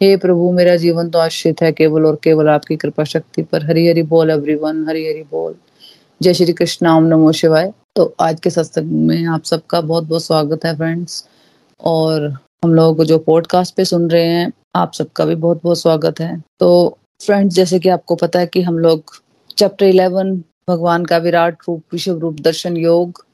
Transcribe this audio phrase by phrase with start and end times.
[0.00, 3.88] हे प्रभु, मेरा जीवन तो आश्रित है केवल और केवल आपकी कृपा शक्ति पर। हरि
[3.88, 5.54] हरि बोल एवरीवन हरि हरि बोल।
[6.22, 10.24] जय श्री कृष्ण ओम नमो शिवाय। तो आज के सत्संग में आप सबका बहुत बहुत
[10.24, 11.28] स्वागत है फ्रेंड्स
[11.80, 12.28] और
[12.64, 16.42] हम लोगों जो पॉडकास्ट पे सुन रहे हैं, आप सबका भी बहुत बहुत स्वागत है।
[16.60, 19.20] तो फ्रेंड्स जैसे कि आपको पता है कि हम लोग
[19.58, 20.34] चैप्टर इलेवन
[20.68, 23.24] भगवान का विराट रूप, विश्व रूप, दर्शन योग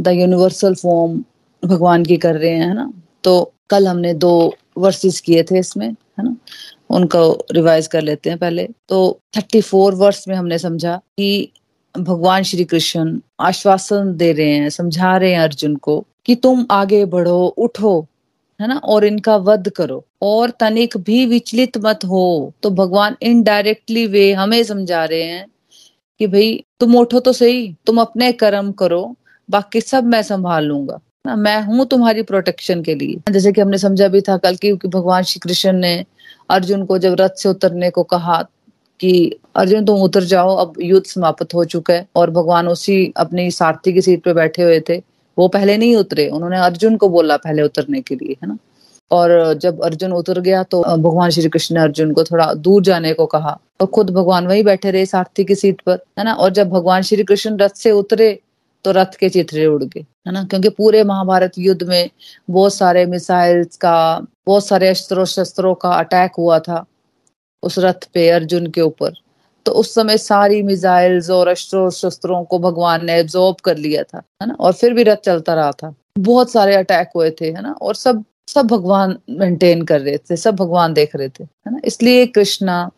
[0.00, 1.24] द यूनिवर्सल फॉर्म
[1.64, 2.92] भगवान की कर रहे है ना?
[3.24, 6.36] तो कल हमने दो वर्सेस किए थे इसमें, है ना?
[6.90, 11.52] उनको रिवाइज कर लेते हैं पहले। तो थर्टी फोर वर्ष में हमने समझा कि
[11.98, 17.04] भगवान श्री कृष्ण आश्वासन दे रहे हैं, समझा रहे हैं अर्जुन को कि तुम आगे
[17.04, 18.06] बढ़ो, उठो,
[18.60, 18.76] है ना?
[18.76, 24.64] और इनका वध करो। और तनिक भी विचलित मत हो। तो भगवान इनडायरेक्टली वे हमें
[24.64, 25.46] समझा रहे हैं
[26.18, 29.16] कि भाई, तुम उठो तो सही, तुम अपने कर्म करो,
[29.50, 33.78] बाकी सब मैं संभाल लूँगा। ना, मैं हूँ तुम्हारी प्रोटेक्शन के लिए। जैसे कि हमने
[33.78, 36.04] समझा भी था कल की भगवान श्री कृष्ण ने
[36.50, 38.42] अर्जुन को जब रथ से उतरने को कहा
[39.00, 43.50] कि अर्जुन, तुम उतर जाओ, अब युद्ध समाप्त हो चुका है और भगवान उसी अपनी
[43.50, 45.02] सारथी की सीट पे बैठे हुए थे।
[45.38, 48.58] वो पहले नहीं उतरे, उन्होंने अर्जुन को बोला पहले उतरने के लिए, है ना?
[49.10, 53.12] और जब अर्जुन उतर गया तो भगवान श्री कृष्ण ने अर्जुन को थोड़ा दूर जाने
[53.14, 56.32] को कहा। और खुद भगवान वही बैठे रहे सारथी की सीट पर, है ना?
[56.34, 58.38] और जब भगवान श्री कृष्ण रथ से उतरे
[58.84, 60.44] तो रथ के चित्रे उड़ गए, है ना?
[60.44, 62.10] क्योंकि पूरे महाभारत युद्ध में
[62.50, 66.84] बहुत सारे मिसाइल्स का, बहुत सारे अस्त्रों शस्त्रों का अटैक हुआ था
[67.62, 69.12] उस रथ पे अर्जुन के ऊपर।
[69.66, 74.22] तो उस समय सारी मिसाइल्स और अस्त्रों शस्त्रों को भगवान ने एब्जॉर्ब कर लिया था,
[74.42, 74.56] है ना?
[74.60, 77.72] और फिर भी रथ चलता रहा था। बहुत सारे अटैक हुए थे, है ना?
[77.72, 81.80] और सब सब भगवान मेंटेन कर रहे थे, सब भगवान देख रहे थे, है ना?
[81.84, 82.90] इसलिए कृष्णा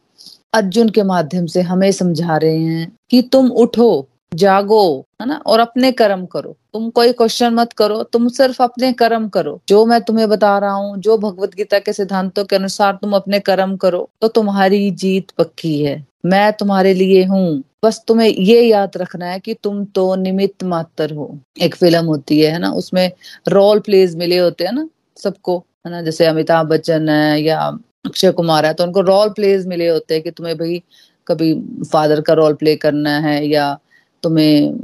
[0.55, 5.35] अर्जुन के माध्यम से हमें समझा रहे हैं कि तुम उठो जागो, है ना?
[5.47, 9.85] और अपने कर्म करो। तुम कोई क्वेश्चन मत करो, तुम सिर्फ़ अपने कर्म करो। जो
[9.87, 13.77] मैं तुम्हें बता रहा हूँ, जो भगवत गीता के सिद्धांतों के अनुसार तुम अपने कर्म
[13.77, 19.27] करो तो तुम्हारी जीत पक्की है। मैं तुम्हारे लिए हूँ। बस तुम्हें ये याद रखना
[19.27, 21.31] है कि तुम तो निमित्त मात्र हो।
[21.63, 22.71] एक फ़िल्म होती है ना?
[22.73, 23.11] उसमें
[23.49, 26.03] रोल प्लेज मिले होते हैं ना सबको, है ना?
[26.03, 27.61] जैसे अमिताभ बच्चन है या
[28.07, 30.83] अक्षय कुमार है तो उनको रोल प्लेज मिले होते हैं कि तुम्हें भाई
[31.27, 31.53] कभी
[31.93, 33.77] फादर का रोल प्ले करना है या
[34.27, 34.79] तुम्हें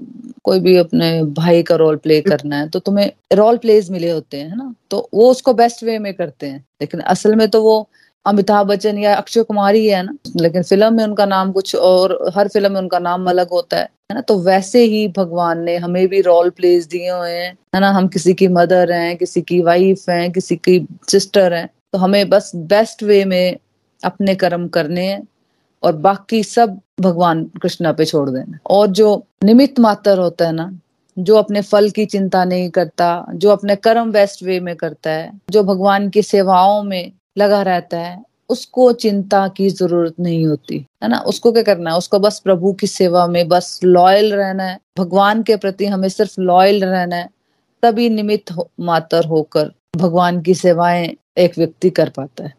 [0.45, 4.37] कोई भी अपने भाई का रोल प्ले करना है तो तुम्हें रोल प्लेज मिले होते
[4.37, 4.75] हैं ना?
[4.91, 7.89] तो वो उसको बेस्ट वे में करते हैं। लेकिन असल में तो वो
[8.27, 10.17] अमिताभ बच्चन या अक्षय कुमार ही है ना?
[10.37, 13.83] लेकिन फ़िल्म में उनका नाम कुछ और, हर फ़िल्म में उनका नाम अलग होता है
[13.83, 14.21] है ना?
[14.21, 17.91] तो वैसे ही भगवान ने हमें भी रोल प्लेज दिए हुए हैं, है ना?
[17.91, 22.29] हम किसी की मदर हैं, किसी की वाइफ हैं, किसी की सिस्टर हैं तो हमें
[22.29, 23.57] बस बेस्ट वे में
[24.03, 25.23] अपने कर्म करने हैं।
[25.83, 30.73] और बाकी सब भगवान कृष्णा पे छोड़ देना। और जो निमित्त मात्र होता है ना
[31.17, 35.33] जो अपने फल की चिंता नहीं करता जो अपने कर्म बेस्ट वे में करता है
[35.51, 41.09] जो भगवान की सेवाओं में लगा रहता है उसको चिंता की ज़रूरत नहीं होती। है
[41.09, 41.19] ना?
[41.19, 41.99] उसको क्या करना है?
[41.99, 46.41] उसको बस प्रभु की सेवा में बस लॉयल रहना है। भगवान के प्रति हमें सिर्फ़
[46.41, 47.29] लॉयल रहना है
[47.83, 52.55] तभी निमित्त हो, मात्र होकर भगवान की सेवाएँ एक व्यक्ति कर पाता है।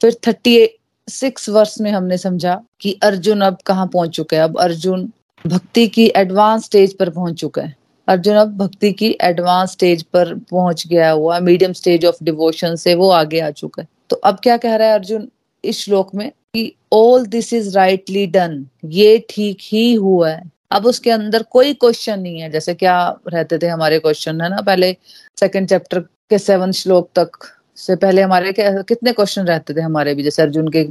[0.00, 0.64] फिर थर्टी
[1.12, 5.08] सिक्स वर्ष में हमने समझा कि अर्जुन अब कहाँ पहुँच चुका है। अब अर्जुन
[5.44, 7.74] भक्ति की एडवांस स्टेज पर पहुँच चुका है।
[8.08, 12.94] अर्जुन अब भक्ति की एडवांस स्टेज पर पहुँच गया हुआ मीडियम स्टेज ऑफ़ डिवोशन से
[12.94, 15.28] वो आगे आ चुका है। तो अब क्या कह रहा है अर्जुन
[15.64, 20.86] इस श्लोक में कि all this is rightly done ये ठीक ही हुआ है। अब
[20.86, 22.96] उसके अंदर कोई क्वेश्चन नहीं है। जैसे क्या
[23.28, 24.60] रहते थे हमारे क्वेश्चन है ना?
[24.60, 24.96] पहले
[25.40, 27.30] सेकंड चैप्टर के सेवन श्लोक तक
[27.76, 30.22] से पहले हमारे कितने क्वेश्चन रहते थे हमारे भी?
[30.22, 30.84] जैसे अर्जुन के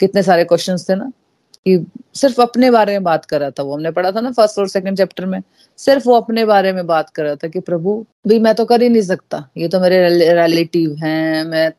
[0.00, 1.10] कितने सारे क्वेश्चन थे ना?
[1.66, 4.58] कि सिर्फ़ अपने बारे में बात कर रहा था वो। हमने पढ़ा था ना फ़र्स्ट
[4.58, 5.40] और सेकंड चैप्टर में।
[5.78, 8.82] सिर्फ़ वो अपने बारे में बात कर रहा था कि प्रभु भी मैं तो कर
[8.82, 11.70] ही नहीं सकता। ये तो मेरे रिलेटिव हैं, मैं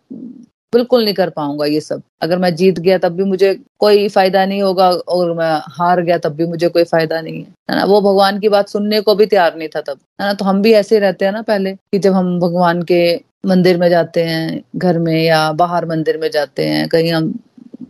[0.73, 4.45] बिल्कुल नहीं कर पाऊँगा ये सब। अगर मैं जीत गया तब भी मुझे कोई फ़ायदा
[4.45, 7.85] नहीं होगा, और मैं हार गया तब भी मुझे कोई फ़ायदा नहीं है। ना?
[7.85, 10.33] वो भगवान की बात सुनने को भी तैयार नहीं था तब। है ना?
[10.33, 13.01] तो हम भी ऐसे रहते हैं ना पहले कि जब हम भगवान के
[13.43, 17.33] मंदिर में जाते हैं, घर में या बाहर मंदिर में जाते हैं, कहीं हम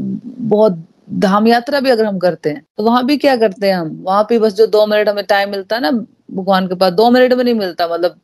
[0.01, 0.83] बहुत
[1.15, 3.89] धाम यात्रा भी अगर हम करते हैं तो वहाँ भी क्या करते हैं हम?
[4.03, 7.09] वहाँ भी बस जो दो मिनट हमें टाइम मिलता है ना, भगवान के पास, दो
[7.11, 8.19] मिनट में नहीं मिलता मतलब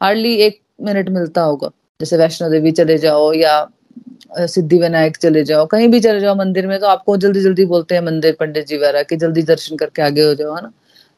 [0.00, 1.70] हार्डली एक मिनट मिलता होगा।
[2.00, 3.66] जैसे वैष्णो देवी चले जाओ या
[4.40, 7.94] सिद्धि विनायक चले जाओ, कहीं भी चले जाओ मंदिर में तो आपको जल्दी जल्दी बोलते
[7.94, 10.72] हैं मंदिर पंडित जी वगैरह कि जल्दी दर्शन करके आगे हो जाओ, है ना?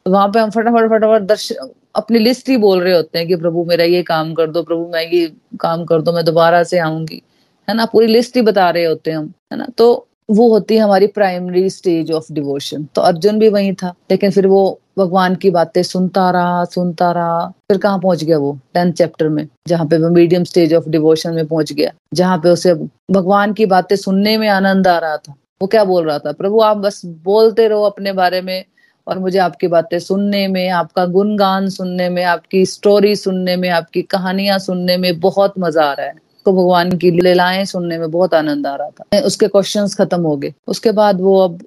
[0.07, 3.37] तो वहाँ पे हम फटाफट फटाफट दर्शन अपनी लिस्ट ही बोल रहे होते हैं कि
[3.37, 5.27] प्रभु मेरा ये काम कर दो, प्रभु मैं ये
[5.61, 7.23] काम कर दो, मैं दोबारा से आऊँगी।
[7.69, 7.85] है ना?
[7.87, 9.67] पूरी लिस्ट ही बता रहे होते हैं हम, है ना?
[9.79, 14.31] तो वो होती है हमारी प्राइमरी स्टेज ऑफ़ डिवोशन तो अर्जुन भी वही था, लेकिन
[14.31, 18.59] फिर वो भगवान की बातें सुनता रहा सुनता रहा। फिर कहाँ पहुँच गया वो?
[18.75, 22.49] टेंथ चैप्टर में, जहाँ पे वो मीडियम स्टेज ऑफ़ डिवोशन में पहुँच गया, जहाँ पे
[22.49, 22.75] उसे
[23.11, 26.33] भगवान की बातें सुनने में आनंद आ रहा था। वो क्या बोल रहा था?
[26.33, 28.65] प्रभु आप बस बोलते रहो अपने बारे में
[29.07, 34.03] और मुझे आपकी बातें सुनने में, आपका गुणगान सुनने में, आपकी स्टोरी सुनने में, आपकी
[34.03, 36.15] कहानियाँ सुनने में बहुत मज़ा आ रहा है।
[36.45, 40.37] को भगवान की लीलाएँ सुनने में बहुत आनंद आ रहा था। उसके क्वेश्चंस खत्म हो
[40.37, 41.67] गए। उसके बाद वो अब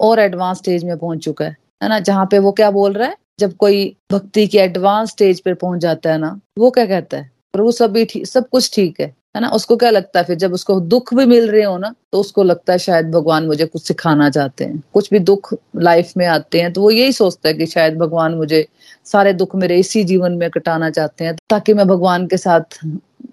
[0.00, 1.98] और एडवांस स्टेज में पहुँच चुका है। है ना?
[1.98, 3.16] जहाँ पे वो क्या बोल रहा है?
[3.38, 7.30] जब कोई भक्ति की एडवांस स्टेज पे पहुँच जाता है ना, वो क्या कहता है?
[7.52, 9.48] प्रभु सब भी सब कुछ ठीक है। है ना?
[9.50, 10.24] उसको क्या लगता है?
[10.24, 13.46] फिर जब उसको दुख भी मिल रहे हो ना तो उसको लगता है शायद भगवान
[13.46, 17.12] मुझे कुछ सिखाना चाहते हैं। कुछ भी दुख लाइफ में आते हैं तो वो यही
[17.12, 18.66] सोचता है कि शायद भगवान मुझे
[19.06, 22.78] सारे दुख मेरे इसी जीवन में कटाना चाहते हैं, ताकि मैं भगवान के साथ,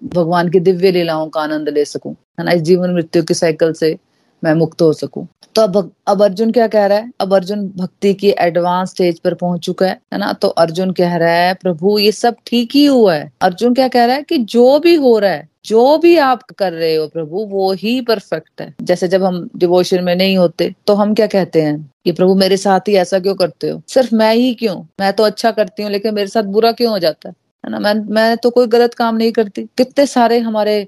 [0.06, 2.52] भगवान की दिव्य लीलाओं का आनंद ले सकूँ, है ना?
[2.52, 3.96] इस जीवन मृत्यु की साइकिल से
[4.42, 7.10] मैं मुक्त हो सकूँ। तो अब अब अर्जुन क्या कह रहा है?
[7.20, 10.32] अब अर्जुन भक्ति की एडवांस स्टेज पर पहुँच चुका है है ना?
[10.32, 14.04] तो अर्जुन कह रहा है, प्रभु, ये सब ठीक ही हुआ है। अर्जुन क्या कह
[14.04, 17.44] रहा है कि जो भी हो रहा है जो भी आप कर रहे हो प्रभु,
[17.44, 21.62] वो ही परफेक्ट है। जैसे जब हम डिवोशन में नहीं होते तो हम क्या कहते
[21.62, 21.90] हैं?
[22.04, 23.82] कि प्रभु, मेरे साथ ही ऐसा क्यों करते हो?
[23.88, 24.76] सिर्फ़ मैं ही क्यों?
[25.00, 27.34] मैं तो अच्छा करती हूँ, लेकिन मेरे साथ बुरा क्यों हो जाता है?
[27.64, 27.78] है ना?
[27.78, 30.86] मैं मैं तो कोई गलत काम नहीं करती। कितने सारे हमारे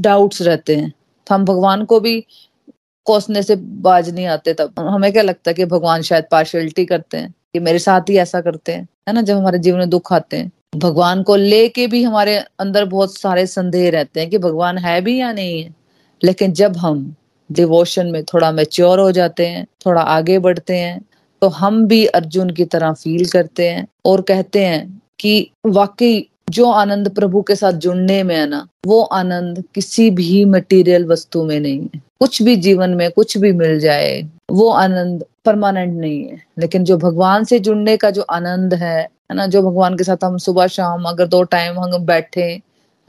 [0.00, 0.92] डाउट्स रहते हैं।
[1.26, 2.26] तो हम भगवान को भी
[3.06, 7.16] कोसने से बाज नहीं आते तब। हमें क्या लगता है कि भगवान शायद पार्शलिटी करते
[7.16, 8.88] हैं, कि मेरे साथ ही ऐसा करते हैं?
[9.08, 9.22] है ना?
[9.22, 13.46] जब हमारे जीवन में दुख आते हैं। भगवान को लेके भी हमारे अंदर बहुत सारे
[13.46, 15.74] संदेह रहते हैं कि भगवान है भी या नहीं है।
[16.24, 17.14] लेकिन जब हम
[17.50, 21.00] डिवोशन में थोड़ा मेच्योर हो जाते हैं, थोड़ा आगे बढ़ते हैं
[21.42, 26.70] तो हम भी अर्जुन की तरह फील करते हैं और कहते हैं कि वाकई जो
[26.70, 31.58] आनंद प्रभु के साथ जुड़ने में है ना, वो आनंद किसी भी मटेरियल वस्तु में
[31.60, 36.42] नहीं है। कुछ भी जीवन में कुछ भी मिल जाए, वो आनंद परमानेंट नहीं है।
[36.58, 40.24] लेकिन जो भगवान से जुड़ने का जो आनंद है है ना, जो भगवान के साथ
[40.24, 42.42] हम सुबह, शाम अगर दो टाइम हम बैठे,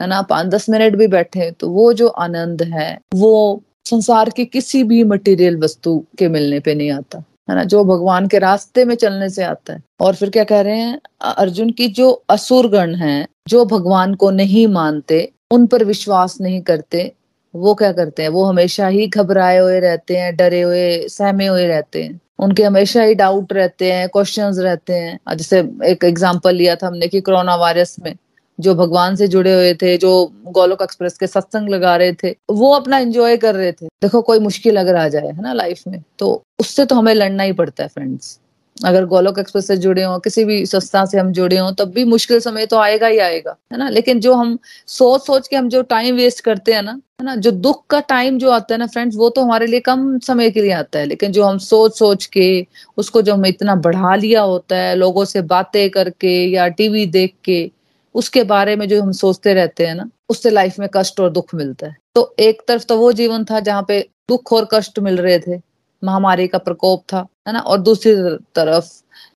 [0.00, 4.44] है ना, पाँच, दस मिनट भी बैठे तो वो जो आनंद है, वो संसार की
[4.46, 7.18] किसी भी मटेरियल वस्तु के मिलने पे नहीं आता,
[7.50, 10.60] है ना, जो भगवान के रास्ते में चलने से आता है। और फिर क्या कह
[10.60, 15.84] रहे हैं अर्जुन की जो असुर गण है, जो भगवान को नहीं मानते, उन पर
[15.84, 17.12] विश्वास नहीं करते,
[17.54, 21.66] वो क्या करते हैं, वो हमेशा ही घबराए हुए रहते हैं, डरे हुए, सहमे हुए
[21.66, 26.76] रहते हैं। उनके हमेशा ही डाउट रहते हैं क्वेश्चन रहते हैं। जैसे एक एग्ज़ाम्पल लिया
[26.76, 28.14] था हमने कि कोरोना वायरस में
[28.58, 32.72] जो भगवान से जुड़े हुए थे, जो गोलोक एक्सप्रेस के सत्संग लगा रहे थे, वो
[32.72, 36.02] अपना एंजॉय कर रहे थे। देखो, कोई मुश्किल अगर आ जाए, है ना लाइफ में
[36.18, 38.38] तो उससे तो हमें लड़ना ही पड़ता है फ्रेंड्स
[38.76, 42.04] अगर गोलोक एक्सप्रेस से जुड़े हों, किसी भी संस्था से हम जुड़े हों, तब भी
[42.04, 43.88] मुश्किल समय तो आएगा ही आएगा, है ना?
[43.88, 47.36] लेकिन जो हम सोच सोच के हम जो टाइम वेस्ट करते हैं ना, है ना?
[47.36, 50.50] जो दुख का टाइम जो आता है ना फ्रेंड्स वो तो हमारे लिए कम समय
[50.50, 52.66] के लिए आता है, लेकिन जो हम सोच सोच के,
[52.96, 57.34] उसको जो हम इतना बढ़ा लिया होता है, लोगों से बातें करके या टीवी देख
[57.44, 57.70] के,
[58.14, 61.54] उसके बारे में जो हम सोचते रहते हैं ना, उससे लाइफ में कष्ट और दुख
[61.54, 65.16] मिलता है। तो एक तरफ़ तो वो जीवन था जहाँ पे दुख और कष्ट मिल
[65.16, 65.73] रहे थे
[66.04, 67.60] महामारी का प्रकोप था, है ना?
[67.60, 68.14] और दूसरी
[68.54, 68.84] तरफ़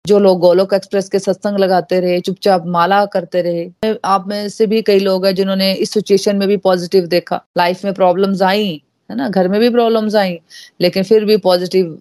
[0.07, 4.65] जो लोग गोलोक एक्सप्रेस के सत्संग लगाते रहे, चुपचाप माला करते रहे, आप में से
[4.67, 8.83] भी कई लोग हैं जिन्होंने इस सिचुएशन में भी पॉजिटिव देखा। लाइफ में प्रॉब्लम्स आई,
[9.11, 9.29] है ना?
[9.29, 10.39] घर में भी प्रॉब्लम्स आई,
[10.81, 11.99] लेकिन फिर भी पॉजिटिव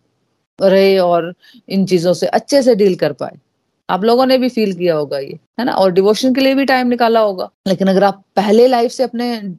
[0.62, 1.34] रहे और
[1.68, 3.38] इन चीज़ों से अच्छे से डील कर पाए।
[3.90, 5.72] आप लोगों ने भी फील किया होगा ये, है ना?
[5.72, 9.54] और डिवोशन के लिए भी टाइम निकाला होगा। लेकिन अगर आप पहले लाइफ से अपने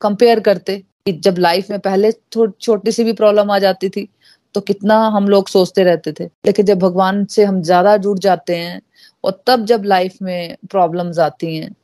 [0.00, 4.08] कंपेयर करते कि जब लाइफ में पहले छोटी सी भी प्रॉब्लम आ जाती थी
[4.54, 8.56] तो कितना हम लोग सोचते रहते थे। लेकिन जब भगवान से हम ज़्यादा जुड़ जाते
[8.56, 8.80] हैं,
[9.24, 11.74] और तब जब लाइफ में प्रॉब्लम्स आती हैं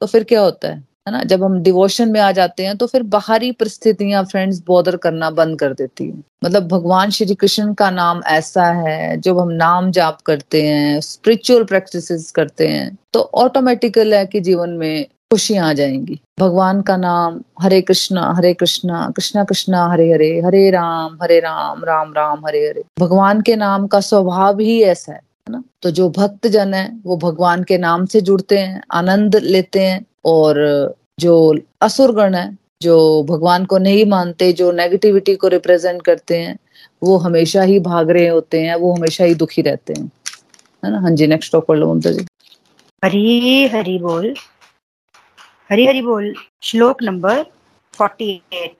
[0.00, 0.76] तो फिर क्या होता है?
[1.06, 1.22] है ना?
[1.22, 5.58] जब हम डिवोशन में आ जाते हैं तो फिर बाहरी परिस्थितियाँ फ्रेंड्स बॉदर करना बंद
[5.58, 10.20] कर देती है। मतलब भगवान श्री कृष्ण का नाम ऐसा है, जब हम नाम जाप
[10.26, 16.20] करते हैं स्पिरिचुअल प्रैक्टिसेस करते हैं तो ऑटोमेटिकल है कि जीवन में खुशियाँ आ जाएँगी।
[16.40, 21.84] भगवान का नाम हरे कृष्णा हरे कृष्णा कृष्णा कृष्णा, हरे हरे हरे राम हरे राम
[21.84, 25.64] राम राम, हरे हरे। भगवान के नाम का स्वभाव ही ऐसा है ना?
[25.82, 30.06] तो जो भक्त जन है, वो भगवान के नाम से जुड़ते हैं, आनंद लेते हैं,
[30.24, 30.54] और
[31.20, 36.58] जो असुरगण है, जो भगवान को नहीं मानते, जो नेगेटिविटी को रिप्रेजेंट करते हैं,
[37.02, 40.10] वो हमेशा ही भाग रहे होते हैं, वो हमेशा ही दुखी रहते हैं।
[40.84, 41.00] है ना?
[41.00, 42.26] हाँ जी नेक्स्ट टॉप कर लो ममता जी
[43.04, 44.34] हरी हरी बोल।
[45.70, 47.42] हरी हरी बोल, श्लोक नंबर
[47.94, 48.74] फोर्टी एट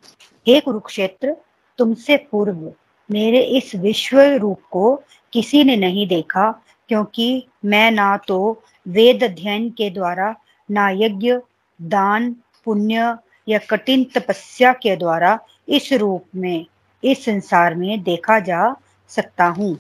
[0.46, 1.34] हे कुरुक्षेत्र,
[1.78, 2.58] तुमसे पूर्व
[3.10, 4.94] मेरे इस विश्व रूप को
[5.32, 6.50] किसी ने नहीं देखा,
[6.88, 8.38] क्योंकि मैं ना तो
[8.86, 10.34] वेद अध्ययन के द्वारा,
[10.68, 11.32] ना यज्ञ,
[11.80, 12.30] दान,
[12.64, 13.16] पुण्य
[13.48, 15.38] या कठिन तपस्या के द्वारा
[15.68, 16.66] इस रूप में,
[17.02, 18.74] इस संसार में देखा जा
[19.10, 19.72] सकता हूँ।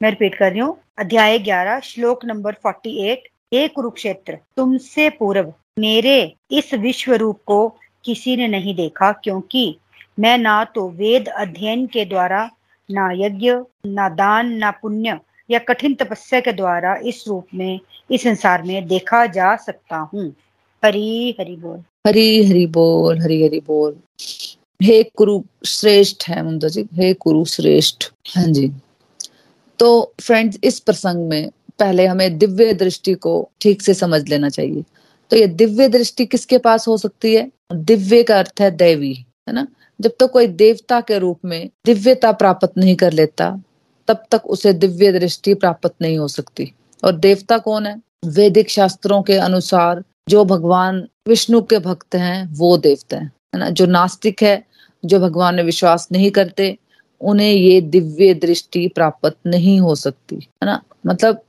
[0.00, 5.52] मैं रिपीट कर रही हूँ। अध्याय ग्यारह, श्लोक नंबर फोर्टी एट हे कुरुक्षेत्र, तुमसे पूर्व
[5.78, 7.68] मेरे इस विश्व रूप को
[8.04, 9.76] किसी ने नहीं देखा, क्योंकि
[10.20, 12.50] मैं ना तो वेद अध्ययन के द्वारा,
[12.90, 13.52] ना यज्ञ,
[13.86, 15.18] ना दान, ना पुण्य
[15.50, 20.28] या कठिन तपस्या के द्वारा इस रूप में, इस संसार में देखा जा सकता हूँ।
[20.84, 23.96] हरी, हरि बोल। हरी, हरि बोल, हरी, हरि बोल।
[24.82, 28.70] हे कुरु श्रेष्ठ है मुंदा जी, हे कुरु श्रेष्ठ। हाँ जी।
[29.78, 34.84] तो फ्रेंड्स, इस प्रसंग में पहले हमें दिव्य दृष्टि को ठीक से समझ लेना चाहिए।
[35.30, 37.52] तो ये दिव्य दृष्टि किसके पास हो सकती है?
[37.74, 39.14] दिव्य का अर्थ है दैवी,
[39.48, 39.68] है ना?
[40.00, 43.62] जब तक तो कोई देवता के रूप में दिव्यता प्राप्त नहीं कर लेता,
[44.08, 46.72] तब तक उसे दिव्य दृष्टि प्राप्त नहीं हो सकती।
[47.04, 48.02] और देवता कौन है?
[48.24, 53.70] वैदिक शास्त्रों के अनुसार जो भगवान विष्णु के भक्त हैं, वो देवता है है ना?
[53.70, 54.64] जो नास्तिक है,
[55.04, 56.78] जो भगवान में विश्वास नहीं करते,
[57.20, 60.82] उन्हें ये दिव्य दृष्टि प्राप्त नहीं हो सकती, है ना?
[61.06, 61.42] मतलब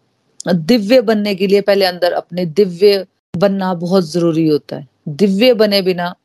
[0.55, 3.05] दिव्य बनने के लिए पहले अंदर अपने दिव्य
[3.35, 6.15] बनना बहुत ज़रूरी होता है। दिव्य बने बिना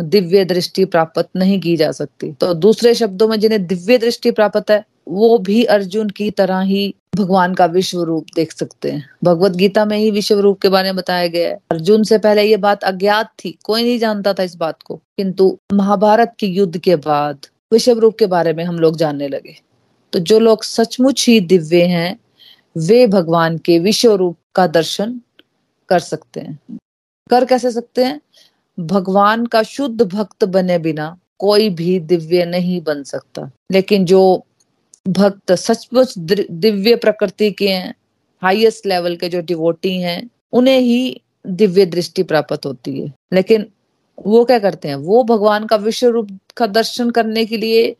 [0.00, 4.70] दिव्य दृष्टि प्राप्त नहीं की जा सकती। तो दूसरे शब्दों में जिन्हें दिव्य दृष्टि प्राप्त
[4.70, 9.52] है, वो भी अर्जुन की तरह ही भगवान का विश्व रूप देख सकते हैं। भगवत
[9.52, 12.56] गीता में ही विश्व रूप के बारे में बताया गया है। अर्जुन से पहले ये
[12.56, 16.96] बात अज्ञात थी, कोई नहीं जानता था इस बात को। किंतु महाभारत के युद्ध के
[16.96, 17.38] बाद
[17.72, 19.56] विश्व रूप के बारे में हम लोग जानने लगे।
[20.12, 22.20] तो जो लोग सचमुच ही दिव्य हैं,
[22.78, 25.20] वे भगवान के विश्व रूप का दर्शन
[25.90, 26.78] कर सकते हैं।
[27.30, 28.20] कर कैसे सकते हैं?
[28.80, 34.44] भगवान का शुद्ध भक्त बने बिना कोई भी दिव्य नहीं बन सकता। लेकिन जो
[35.08, 36.18] भक्त सचमुच
[36.50, 37.94] दिव्य प्रकृति के हैं
[38.42, 43.66] हाईएस्ट लेवल के जो डिवोटी हैं, उन्हें ही दिव्य दृष्टि प्राप्त होती है। लेकिन
[44.26, 44.94] वो क्या करते हैं?
[44.94, 47.96] वो भगवान का विश्व रूप का दर्शन करने के लिए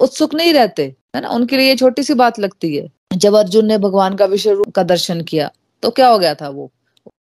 [0.00, 1.28] उत्सुक नहीं रहते, है ना?
[1.28, 4.82] उनके लिए छोटी सी बात लगती है। जब अर्जुन ने भगवान का विश्व रूप का
[4.82, 5.50] दर्शन किया
[5.82, 6.70] तो क्या हो गया था वो?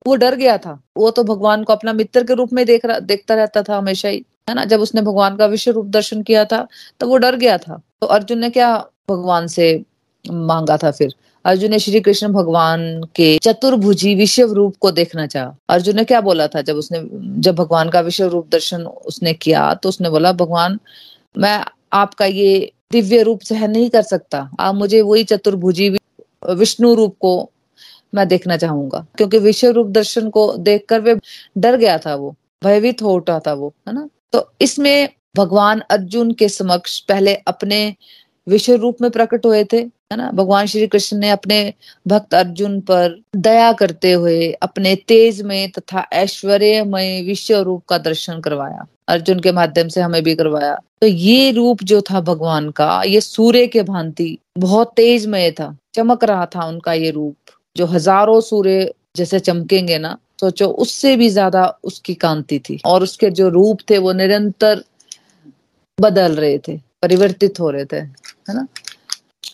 [0.09, 2.99] वो डर गया था। वो तो भगवान को अपना मित्र के रूप में देख रहा,
[3.01, 4.65] देखता रहता था हमेशा ही, है ना?
[4.65, 6.67] जब उसने भगवान का विश्व रूप दर्शन किया था
[7.01, 8.77] तो वो डर गया था। तो अर्जुन ने क्या
[9.11, 9.83] भगवान से
[10.25, 11.15] मांगा था फिर?
[11.45, 12.81] अर्जुन ने श्री कृष्ण भगवान
[13.17, 16.63] के चतुर्भुजी विश्व रूप को देखना चाहा। अर्जुन ने क्या बोला था?
[16.63, 17.01] जब उसने,
[17.43, 20.79] जब भगवान का विश्व रूप दर्शन उसने किया तो उसने बोला, भगवान,
[21.39, 25.89] मैं आपका ये दिव्य रूप सहन नहीं कर सकता। आप मुझे वही चतुर्भुजी
[26.49, 27.51] विष्णु रूप को
[28.15, 31.17] मैं देखना चाहूँगा। क्योंकि विश्व रूप दर्शन को देखकर वे
[31.59, 32.35] डर गया था वो,
[32.65, 34.09] भयभीत हो उठा था वो, है ना?
[34.33, 37.95] तो इसमें भगवान अर्जुन के समक्ष पहले अपने
[38.49, 40.31] विश्व रूप में प्रकट हुए थे, है ना?
[40.31, 41.75] भगवान श्री कृष्ण ने अपने
[42.07, 48.41] भक्त अर्जुन पर दया करते हुए अपने तेज में तथा ऐश्वर्यमय विश्व रूप का दर्शन
[48.41, 53.03] करवाया। अर्जुन के माध्यम से हमें भी करवाया। तो ये रूप जो था भगवान का,
[53.03, 57.37] ये सूर्य के भांति बहुत तेजमय था, चमक रहा था उनका ये रूप।
[57.77, 63.31] जो हज़ारों सूर्य जैसे चमकेंगे ना, सोचो उससे भी ज़्यादा उसकी कांति थी। और उसके
[63.31, 64.83] जो रूप थे वो निरंतर
[65.99, 68.67] बदल रहे थे, परिवर्तित हो रहे थे, है ना?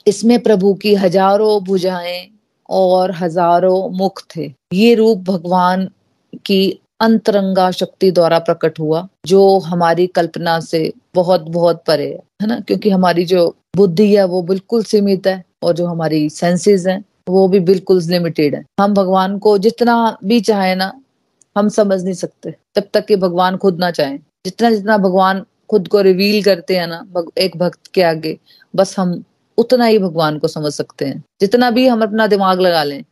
[0.06, 2.28] इसमें प्रभु की हज़ारों भुजाएँ
[2.68, 5.88] और हज़ारों मुख थे। ये रूप भगवान
[6.46, 12.46] की अंतरंगा शक्ति द्वारा प्रकट हुआ, जो हमारी कल्पना से बहुत बहुत परे है है
[12.48, 12.60] ना?
[12.60, 17.46] क्योंकि हमारी जो बुद्धि है वो बिल्कुल सीमित है और जो हमारी सेंसेस हैं वो
[17.48, 20.92] भी बिल्कुल लिमिटेड है। हम भगवान को जितना भी चाहे ना,
[21.56, 24.16] हम समझ नहीं सकते जब तक कि भगवान खुद ना चाहे।
[24.46, 27.04] जितना जितना भगवान खुद को रिवील करते हैं ना
[27.38, 28.38] एक भक्त के आगे,
[28.74, 29.22] बस हम
[29.58, 33.02] उतना ही भगवान को समझ सकते हैं। जितना भी हम अपना दिमाग लगा लें,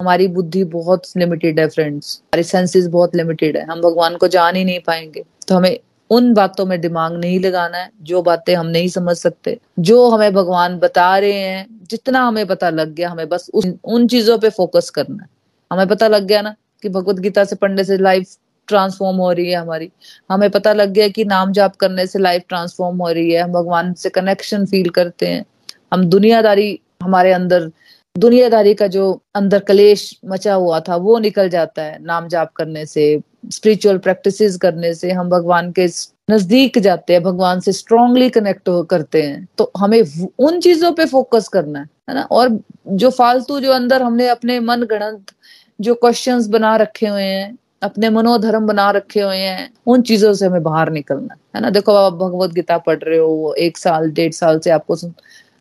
[0.00, 4.56] हमारी बुद्धि बहुत लिमिटेड है फ्रेंड्स हमारी सेंसेस बहुत लिमिटेड है। हम भगवान को जान
[4.56, 5.78] ही नहीं पाएँगे तो हमें
[6.10, 10.32] उन बातों में दिमाग नहीं लगाना है जो बातें हम नहीं समझ सकते जो हमें
[10.34, 14.50] भगवान बता रहे हैं जितना हमें पता लग गया हमें बस उन, उन चीज़ों पे
[14.50, 15.28] फोकस करना है।
[15.70, 18.36] हमें पता लग गया ना कि भगवत गीता से पढ़ने से लाइफ
[18.68, 19.90] ट्रांसफॉर्म हो रही है हमारी।
[20.30, 23.52] हमें पता लग गया कि नाम जाप करने से लाइफ ट्रांसफॉर्म हो रही है हम
[23.52, 25.44] भगवान से कनेक्शन फील करते हैं।
[25.92, 27.70] हम दुनियादारी हमारे अंदर
[28.16, 29.04] दुनियादारी का जो
[29.34, 33.20] अंदर कलेश मचा हुआ था, वो निकल जाता है नाम जाप करने से
[33.52, 35.86] स्पिरिचुअल प्रैक्टिसेस करने से, हम भगवान के
[36.30, 40.02] नज़दीक जाते हैं, भगवान से स्ट्रांगली कनेक्ट करते हैं। तो हमें
[40.38, 42.22] उन चीज़ों पे फोकस करना है है ना?
[42.22, 45.32] और जो फालतू जो अंदर हमने अपने मन गणत,
[45.80, 50.46] जो क्वेश्चंस बना रखे हुए हैं, अपने मनोधर्म बना रखे हुए हैं, उन चीज़ों से
[50.46, 51.70] हमें बाहर निकलना है ना?
[51.70, 54.96] देखो आप भगवत गीता पढ़ रहे हो एक साल, डेढ़ साल से आपको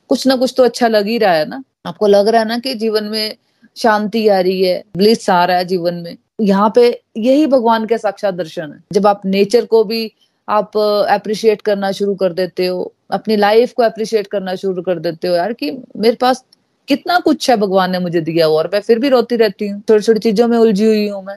[0.10, 1.64] कुछ ना कुछ तो अच्छा लग ही रहा है ना?
[1.86, 3.36] आपको लग रहा है ना कि जीवन में
[3.78, 6.88] शांति आ रही है ब्लिस आ रहा है जीवन में। यहाँ पे
[7.18, 10.12] यही भगवान के साक्षात दर्शन है। जब आप नेचर को भी
[10.48, 15.28] आप अप्रिशिएट करना शुरू कर देते हो, अपनी लाइफ को अप्रिशिएट करना शुरू कर देते
[15.28, 16.44] हो, यार कि मेरे पास
[16.88, 19.82] कितना कुछ है भगवान ने मुझे दिया हुआ और मैं फिर भी रोती रहती हूँ।
[19.82, 21.36] छोटी छोटी चीज़ों में उलझी हुई हूँ मैं।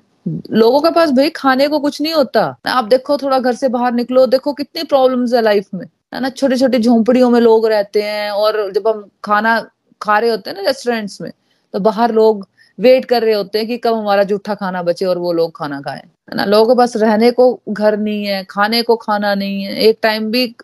[0.53, 3.93] लोगों के पास भाई खाने को कुछ नहीं होता। आप देखो थोड़ा घर से बाहर
[3.93, 6.29] निकलो, देखो कितनी प्रॉब्लम्स है लाइफ में। है ना?
[6.29, 9.59] छोटी छोटी झोंपड़ियों में लोग रहते हैं और जब हम खाना
[10.03, 11.31] खा रहे होते हैं ना रेस्टोरेंट्स में
[11.75, 12.47] तो बाहर लोग
[12.79, 15.81] वेट कर रहे होते हैं कि कब हमारा जूठा खाना बचे और वो लोग खाना
[15.81, 16.45] खाएँ, है ना?
[16.45, 20.31] लोगों के पास रहने को घर नहीं है, खाने को खाना नहीं है, एक टाइम
[20.31, 20.55] भी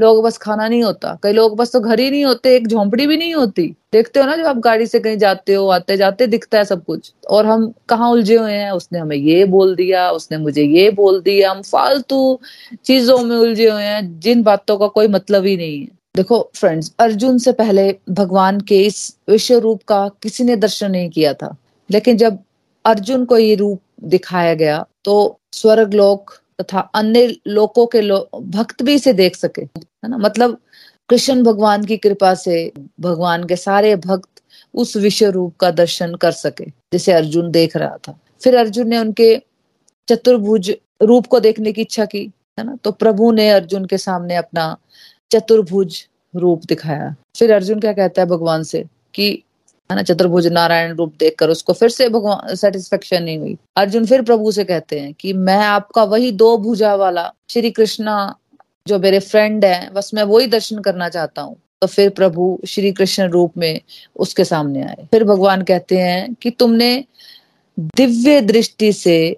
[0.00, 2.54] लोगों के पास खाना नहीं होता। कई लोगों के पास तो घर ही नहीं होते,
[2.56, 5.66] एक झोंपड़ी भी नहीं होती। देखते हो ना जब आप गाड़ी से कहीं जाते हो,
[5.68, 8.70] आते जाते दिखता है सब कुछ, और हम कहाँ उलझे हुए हैं?
[8.70, 12.40] उसने हमें ये बोल दिया, उसने मुझे ये बोल दिया, हम फालतू
[12.84, 16.92] चीज़ों में उलझे हुए हैं, जिन बातों का कोई मतलब ही नहीं है। देखो फ्रेंड्स
[17.00, 21.56] अर्जुन से पहले भगवान के इस विश्व रूप का किसी ने दर्शन नहीं किया था।
[21.90, 22.38] लेकिन जब
[22.84, 25.14] अर्जुन को ये रूप दिखाया गया तो
[25.52, 26.30] स्वर्ग लोक
[26.60, 30.18] तथा अन्य लोकों के लो, भक्त भी इसे देख सके है ना?
[30.18, 30.58] मतलब
[31.08, 34.42] कृष्ण भगवान की कृपा से भगवान के सारे भक्त
[34.74, 38.98] उस विश्व रूप का दर्शन कर सके जिसे अर्जुन देख रहा था। फिर अर्जुन ने
[38.98, 39.36] उनके
[40.08, 42.24] चतुर्भुज रूप को देखने की इच्छा की
[42.58, 42.76] है ना?
[42.84, 44.76] तो प्रभु ने अर्जुन के सामने अपना
[45.34, 49.42] चतुर्भुज रूप दिखाया। फिर अर्जुन क्या कहता है भगवान से कि,
[49.90, 54.22] है ना, चतुर्भुज नारायण रूप देखकर उसको फिर से भगवान सेटिस्फेक्शन नहीं हुई। अर्जुन फिर
[54.22, 58.36] प्रभु से कहते हैं कि, मैं आपका वही दो भुजा वाला श्री कृष्णा,
[58.88, 62.92] जो मेरे फ्रेंड है, बस मैं वही दर्शन करना चाहता हूँ। तो फिर प्रभु श्री
[62.92, 63.80] कृष्ण रूप में
[64.16, 67.04] उसके सामने आए। फिर भगवान कहते हैं कि, तुमने
[67.78, 69.36] दिव्य दृष्टि से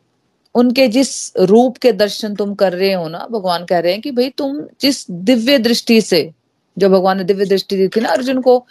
[0.56, 4.10] उनके जिस रूप के दर्शन तुम कर रहे हो ना, भगवान कह रहे हैं कि
[4.10, 6.30] भाई तुम जिस दिव्य दृष्टि से,
[6.76, 8.64] जो भगवान ने दिव्य दृष्टि दी थी ना अर्जुन को,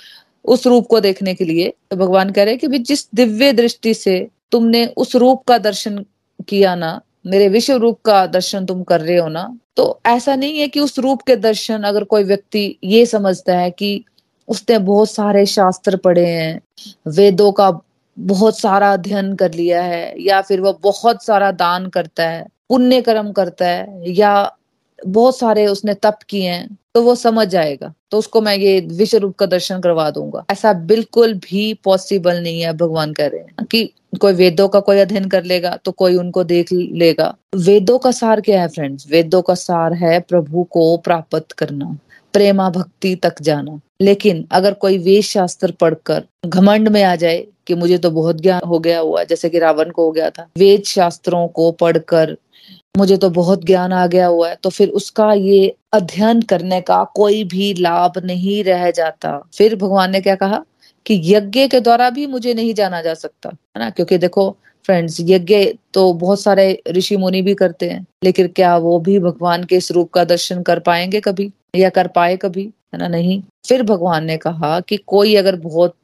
[0.46, 3.52] उस रूप को देखने के लिए तो भगवान कह रहे हैं कि भाई जिस दिव्य
[3.54, 6.04] दृष्टि से तुमने उस रूप का दर्शन
[6.48, 10.60] किया ना, मेरे विश्व रूप का दर्शन तुम कर रहे हो ना तो ऐसा नहीं
[10.60, 14.04] है कि उस रूप के दर्शन अगर कोई व्यक्ति ये समझता है कि
[14.48, 16.62] उसने बहुत सारे शास्त्र पढ़े हैं,
[17.08, 17.70] वेदों का
[18.18, 23.02] बहुत सारा अध्ययन कर लिया है, या फिर वह बहुत सारा दान करता है, पुण्य
[23.02, 24.52] कर्म करता है, या
[25.00, 29.18] बहुत सारे उसने तप किए हैं तो वो समझ जाएगा। तो उसको मैं ये विश्व
[29.18, 33.66] रूप का दर्शन करवा दूँगा। ऐसा बिल्कुल भी पॉसिबल नहीं है, भगवान कह रहे हैं
[33.72, 33.90] कि
[34.22, 38.42] कोई वेदों का कोई अध्ययन कर लेगा तो कोई उनको देख लेगा। वेदों का सार
[38.42, 41.98] क्या है फ्रेंड्स वेदों का सार है प्रभु को प्राप्त करना।
[42.36, 47.76] प्रेमा भक्ति तक जाना। लेकिन अगर कोई वेद शास्त्र पढ़कर घमंड में आ जाए कि
[47.76, 50.84] मुझे तो बहुत ज्ञान हो गया हुआ, जैसे कि रावण को हो गया था, वेद
[50.84, 52.36] शास्त्रों को पढ़कर
[52.98, 57.04] मुझे तो बहुत ज्ञान आ गया हुआ है तो फिर उसका ये अध्ययन करने का
[57.16, 60.64] कोई भी लाभ नहीं रह जाता। फिर भगवान ने क्या कहा
[61.06, 63.90] कि यज्ञ के द्वारा भी मुझे नहीं जाना जा सकता, है ना?
[63.90, 69.00] क्योंकि देखो फ्रेंड्स यज्ञ तो बहुत सारे ऋषि मुनि भी करते हैं, लेकिन क्या वो
[69.00, 72.64] भी भगवान के इस रूप का दर्शन कर पाएँगे कभी या कर पाए कभी?
[72.94, 73.42] है ना नहीं?
[73.68, 75.96] फिर भगवान ने कहा कि कोई अगर बहुत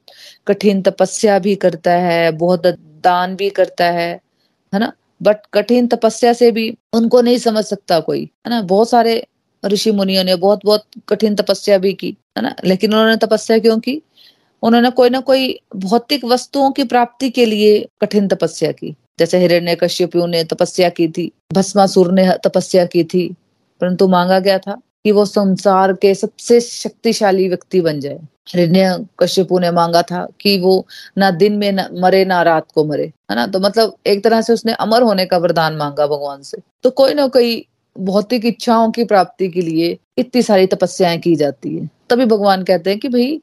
[0.47, 2.67] कठिन तपस्या भी करता है, बहुत
[3.03, 4.11] दान भी करता है
[4.73, 4.91] है ना?
[5.21, 8.61] बट कठिन तपस्या से भी उनको नहीं समझ सकता कोई, है ना?
[8.61, 9.23] बहुत सारे
[9.65, 12.55] ऋषि मुनियों ने बहुत बहुत कठिन तपस्या भी की, है ना?
[12.65, 14.01] लेकिन उन्होंने तपस्या क्यों की?
[14.63, 19.76] उन्होंने कोई ना कोई भौतिक वस्तुओं की प्राप्ति के लिए कठिन तपस्या की। जैसे हिरण्य
[19.76, 23.36] कश्यपियों ने तपस्या की थी, भस्मासुर ने तपस्या की थी,
[23.82, 28.19] परंतु मांगा गया था कि वो संसार के सबसे शक्तिशाली व्यक्ति बन जाए।
[28.56, 32.86] हिरण्य कश्यपु ने मांगा था कि वो ना दिन में न मरे, ना रात को
[32.86, 33.47] मरे, है ना?
[33.47, 37.13] तो मतलब एक तरह से उसने अमर होने का वरदान मांगा भगवान से। तो कोई
[37.13, 37.65] ना कोई
[38.00, 42.89] भौतिक इच्छाओं की प्राप्ति के लिए इतनी सारी तपस्याएँ की जाती है। तभी भगवान कहते
[42.89, 43.41] हैं कि भाई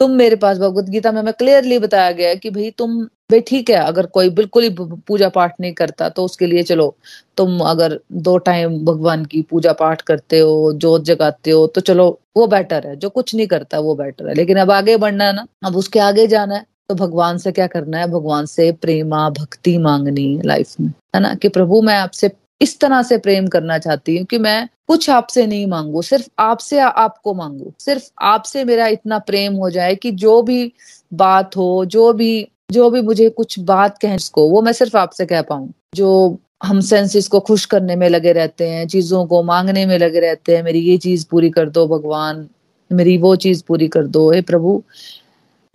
[0.00, 3.70] तुम मेरे पास भगवत गीता में हमें क्लियरली बताया गया कि भाई तुम, भाई ठीक
[3.70, 6.94] है, अगर कोई बिल्कुल ही पूजा पाठ नहीं करता तो उसके लिए चलो,
[7.36, 12.08] तुम अगर दो टाइम भगवान की पूजा पाठ करते हो, जोत जगाते हो तो चलो,
[12.36, 15.32] वो बेटर है, जो कुछ नहीं करता वो बेटर है। लेकिन अब आगे बढ़ना है
[15.32, 18.06] ना, अब उसके आगे जाना है तो भगवान से क्या करना है?
[18.06, 21.34] भगवान से प्रेमा, भक्ति मांगनी लाइफ में। है ना?
[21.34, 25.46] कि प्रभु, मैं आपसे इस तरह से प्रेम करना चाहती हूँ कि मैं कुछ आपसे
[25.46, 30.42] नहीं मांगू, सिर्फ़ आपसे आपको मांगू। सिर्फ़ आपसे मेरा इतना प्रेम हो जाए कि जो
[30.42, 30.72] भी
[31.14, 35.26] बात हो, जो भी जो भी मुझे कुछ बात कहें इसको वो मैं सिर्फ़ आपसे
[35.26, 39.86] कह पाऊँ। जो हम सेंसेस को खुश करने में लगे रहते हैं, चीज़ों को मांगने
[39.86, 42.48] में लगे रहते हैं, मेरी ये चीज़ पूरी कर दो भगवान,
[42.92, 44.82] मेरी वो चीज़ पूरी कर दो, हे प्रभु।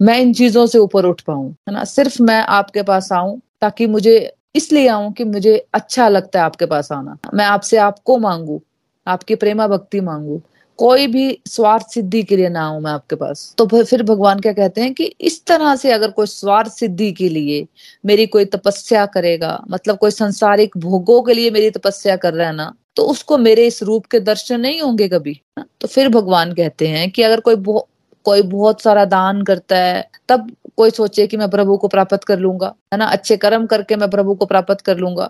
[0.02, 1.84] मैं इन चीज़ों से ऊपर उठ पाऊँ, है ना?
[1.84, 6.66] सिर्फ़ मैं आपके पास आऊँ, ताकि मुझे इसलिए आऊँ कि मुझे अच्छा लगता है आपके
[6.66, 8.62] पास आना। मैं आपसे आपको मांगू
[9.08, 10.42] आपकी प्रेमा भक्ति मांगू।
[10.80, 14.54] कोई भी स्वार्थ सिद्धि के लिए ना आऊँ मैं आपके पास। तो फिर भगवान क्या
[14.54, 17.66] कहते हैं कि इस तरह से अगर कोई स्वार्थ सिद्धि के लिए
[18.04, 22.56] मेरी कोई तपस्या करेगा मतलब कोई संसारिक भोगों के लिए मेरी तपस्या कर रहा है
[22.56, 25.40] ना तो उसको मेरे इस रूप के दर्शन नहीं होंगे कभी।
[25.82, 27.56] तो फिर भगवान कहते हैं कि अगर कोई
[28.26, 32.40] कोई बहुत सारा दान करता है, तब कोई सोचे कि मैं प्रभु को प्राप्त कर
[32.40, 35.30] लूँगा, है ना, अच्छे कर्म करके मैं प्रभु को प्राप्त कर लूँगा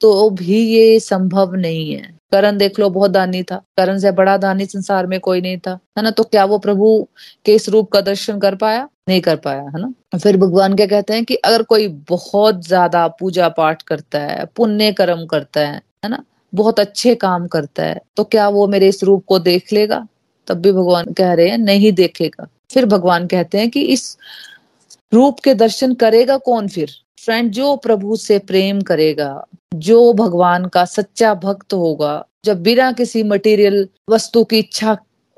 [0.00, 4.36] तो भी ये संभव नहीं है। करण देख लो, बहुत दानी था। करण से बड़ा
[4.36, 6.10] दानी संसार में कोई नहीं था। है ना?
[6.10, 7.06] तो क्या वो प्रभु
[7.46, 8.88] के इस रूप का दर्शन कर पाया?
[9.08, 9.92] नहीं कर पाया, है ना?
[10.18, 14.92] फिर भगवान क्या कहते हैं कि अगर कोई बहुत ज़्यादा पूजा पाठ करता है, पुण्य
[14.92, 16.22] कर्म करता है है ना?
[16.52, 20.06] बहुत अच्छे काम करता है तो क्या वो मेरे इस रूप को देख लेगा?
[20.48, 24.16] तब भी भगवान कह रहे हैं, नहीं देखेगा। फिर भगवान कहते हैं कि इस
[25.12, 26.90] रूप के दर्शन करेगा कौन फिर?
[27.24, 33.22] फ्रेंड जो प्रभु से प्रेम करेगा जो भगवान का सच्चा भक्त होगा जब बिना किसी
[33.22, 34.96] मटेरियल वस्तु की इच्छा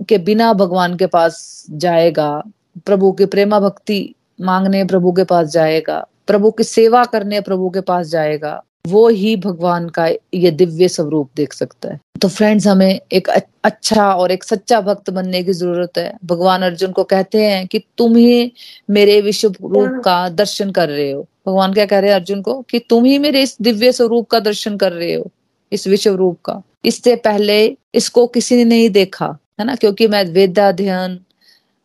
[0.08, 2.42] के बिना भगवान के पास जाएगा
[2.86, 7.80] प्रभु की प्रेमा भक्ति मांगने प्रभु के पास जाएगा प्रभु की सेवा करने प्रभु के
[7.80, 13.00] पास जाएगा वो ही भगवान का ये दिव्य स्वरूप देख सकता है। तो फ्रेंड्स हमें
[13.12, 13.28] एक
[13.64, 17.78] अच्छा और एक सच्चा भक्त बनने की ज़रूरत है। भगवान अर्जुन को कहते हैं कि
[17.98, 18.52] तुम ही
[18.90, 22.60] मेरे विश्व रूप का दर्शन कर रहे हो। भगवान क्या कह रहे हैं अर्जुन को
[22.62, 25.30] कि तुम ही मेरे इस दिव्य स्वरूप का दर्शन कर रहे हो,
[25.72, 29.74] इस विश्व रूप का। इससे पहले इसको किसी ने नहीं देखा, है ना?
[29.74, 31.18] क्योंकि मैं वेदाध्ययन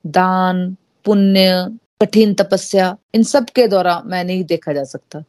[0.06, 5.20] दान, पुण्य, कठिन तपस्या, इन सब के द्वारा मैं नहीं देखा जा सकता,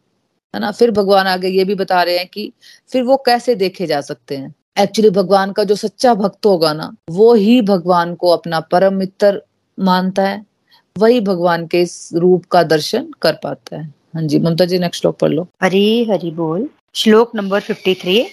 [0.54, 0.70] है ना?
[0.70, 2.52] फिर भगवान आगे ये भी बता रहे हैं कि
[2.88, 4.54] फिर वो कैसे देखे जा सकते हैं?
[4.78, 9.42] एक्चुअली भगवान का जो सच्चा भक्त होगा ना, वो ही भगवान को अपना परम मित्र
[9.80, 10.46] मानता है,
[10.98, 15.00] वही भगवान के इस रूप का दर्शन कर पाता है। हाँ जी, ममता जी नेक्स्ट
[15.00, 18.26] श्लोक पढ़ लो। हरी हरि बोल। श्लोक नंबर फिफ्टी थ्री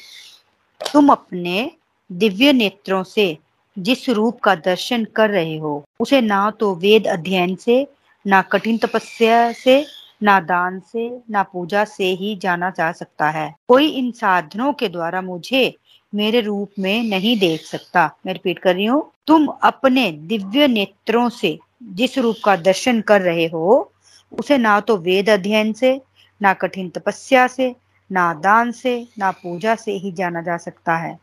[0.82, 1.72] तुम अपने
[2.10, 3.38] दिव्य नेत्रों से
[3.78, 7.88] जिस रूप का दर्शन कर रहे हो, उसे ना तो वेद अध्ययन से,
[8.26, 9.86] ना कठिन तपस्या से,
[10.24, 14.90] ना दान से, ना पूजा से ही जाना जा सकता है। कोई इन साधनों के
[14.90, 15.76] द्वारा मुझे
[16.14, 21.30] मेरे रूप में नहीं देख सकता। मैं रिपीट कर रही हूँ। तुम अपने दिव्य नेत्रों
[21.30, 23.92] से जिस रूप का दर्शन कर रहे हो
[24.40, 26.02] उसे ना तो वेद अध्ययन से,
[26.42, 27.76] ना कठिन तपस्या से,
[28.12, 31.20] ना दान से, ना पूजा से ही जाना जा सकता है।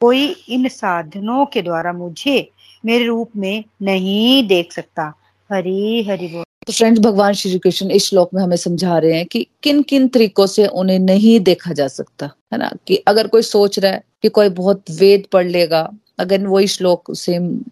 [0.00, 2.50] कोई इन साधनों के द्वारा मुझे
[2.84, 5.14] मेरे रूप में नहीं देख सकता।
[5.52, 9.26] हरी, हरि बोल। तो फ्रेंड्स भगवान श्री कृष्ण इस श्लोक में हमें समझा रहे हैं
[9.26, 12.70] कि किन किन तरीकों से उन्हें नहीं देखा जा सकता, है ना?
[12.86, 17.04] कि अगर कोई सोच रहा है कि कोई बहुत वेद पढ़ लेगा, अगर वही श्लोक
[17.10, 17.64] सेम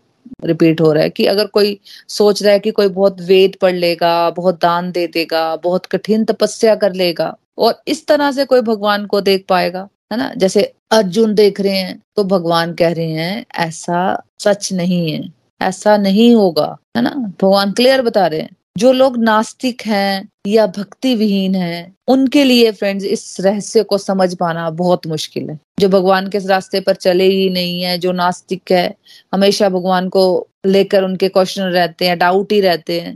[0.44, 3.74] रिपीट हो रहा है कि अगर कोई सोच रहा है कि कोई बहुत वेद पढ़
[3.74, 8.60] लेगा, बहुत दान दे देगा, बहुत कठिन तपस्या कर लेगा और इस तरह से कोई
[8.60, 10.32] भगवान को देख पाएगा, है ना?
[10.36, 15.28] जैसे अर्जुन देख रहे हैं तो भगवान कह रहे हैं, ऐसा सच नहीं है,
[15.62, 17.10] ऐसा नहीं होगा है ना?
[17.10, 22.70] भगवान क्लियर बता रहे हैं। जो लोग नास्तिक हैं या भक्ति विहीन हैं, उनके लिए
[22.72, 27.24] फ्रेंड्स इस रहस्य को समझ पाना बहुत मुश्किल है। जो भगवान के रास्ते पर चले
[27.26, 28.94] ही नहीं है, जो नास्तिक है,
[29.32, 30.24] हमेशा भगवान को
[30.66, 33.14] लेकर उनके क्वेश्चन रहते हैं डाउट ही रहते हैं,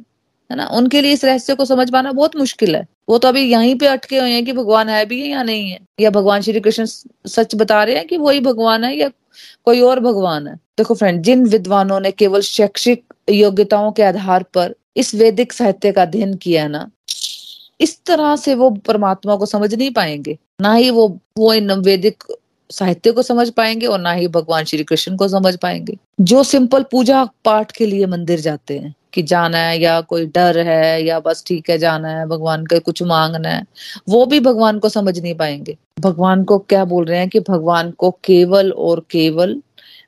[0.51, 0.67] है ना?
[0.69, 3.87] उनके लिए इस रहस्य को समझ पाना बहुत मुश्किल है। वो तो अभी यहीं पे
[3.87, 6.85] अटके हुए हैं कि भगवान है भी है या नहीं है, या भगवान श्री कृष्ण
[7.29, 9.09] सच बता रहे हैं कि वही भगवान है या
[9.67, 10.55] कोई और भगवान है?
[10.79, 16.03] देखो फ्रेंड जिन विद्वानों ने केवल शैक्षिक योग्यताओं के आधार पर इस वैदिक साहित्य का
[16.03, 16.91] अध्ययन किया ना,
[17.81, 21.07] इस तरह से वो परमात्मा को समझ नहीं पाएँगे। ना ही वो
[21.39, 22.25] वो इन वैदिक
[22.71, 26.83] साहित्य को समझ पाएँगे और ना ही भगवान श्री कृष्ण को समझ पाएँगे। जो सिंपल
[26.83, 31.19] पूजा पाठ के लिए मंदिर जाते हैं, कि जाना है या कोई डर है या
[31.21, 33.65] बस ठीक है जाना है, भगवान का कुछ मांगना है,
[34.09, 37.91] वो भी भगवान को समझ नहीं पाएँगे। भगवान को क्या बोल रहे हैं कि भगवान
[37.91, 39.61] को केवल और केवल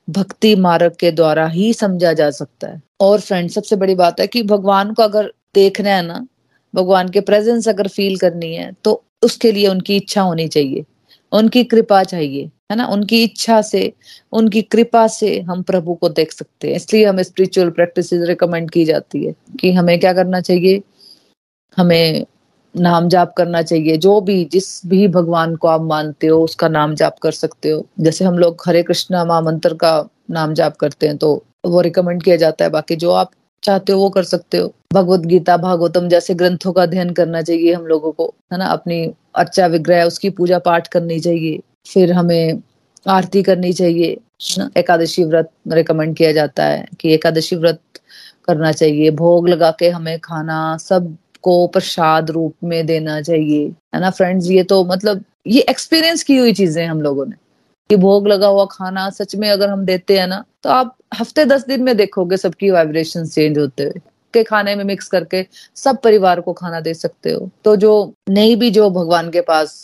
[0.09, 4.27] भक्ति मार्ग के द्वारा ही समझा जा सकता है। और फ्रेंड सबसे बड़ी बात है
[4.27, 6.25] कि भगवान को अगर देखना है ना,
[6.73, 10.85] भगवान के प्रेजेंस अगर फील करनी है तो उसके लिए उनकी इच्छा होनी चाहिए।
[11.31, 12.85] उनकी कृपा चाहिए, है ना?
[12.85, 13.91] उनकी इच्छा से,
[14.31, 18.85] उनकी कृपा से हम प्रभु को देख सकते हैं। इसलिए हमें स्पिरिचुअल प्रैक्टिस रिकमेंड की
[18.85, 20.81] जाती है कि हमें क्या करना चाहिए?
[21.77, 22.25] हमें
[22.75, 26.95] नाम जाप करना चाहिए। जो भी, जिस भी भगवान को आप मानते हो, उसका नाम
[26.95, 31.17] जाप कर सकते हो। जैसे हम लोग हरे कृष्णा महामंत्र का नाम जाप करते हैं
[31.17, 33.31] तो वो रिकमेंड किया जाता है। बाकी जो आप
[33.63, 37.73] चाहते हो, वो कर सकते हो। भगवत गीता, भागवतम जैसे ग्रंथों का अध्ययन करना चाहिए
[37.73, 38.65] हम लोगों को, है ना?
[38.65, 42.61] अपनी अर्चा विग्रह उसकी पूजा पाठ करनी चाहिए, फिर हमें
[43.09, 44.17] आरती करनी चाहिए।
[44.57, 47.79] ना एकादशी व्रत रिकमेंड किया जाता है कि एकादशी व्रत
[48.47, 53.99] करना चाहिए। भोग लगा के हमें खाना सब उसको प्रसाद रूप में देना चाहिए, है
[54.01, 57.35] ना फ्रेंड्स ये तो मतलब ये एक्सपीरियंस की हुई चीज़ें हम लोगों ने।
[57.89, 61.45] कि भोग लगा हुआ खाना सच में अगर हम देते हैं ना तो आप हफ़्ते
[61.45, 64.01] दस दिन में देखोगे सबकी वाइब्रेशन चेंज होते हुए।
[64.37, 65.45] के खाने में मिक्स करके
[65.77, 67.93] सब परिवार को खाना दे सकते हो। तो जो
[68.29, 69.75] नहीं भी जो भगवान के पास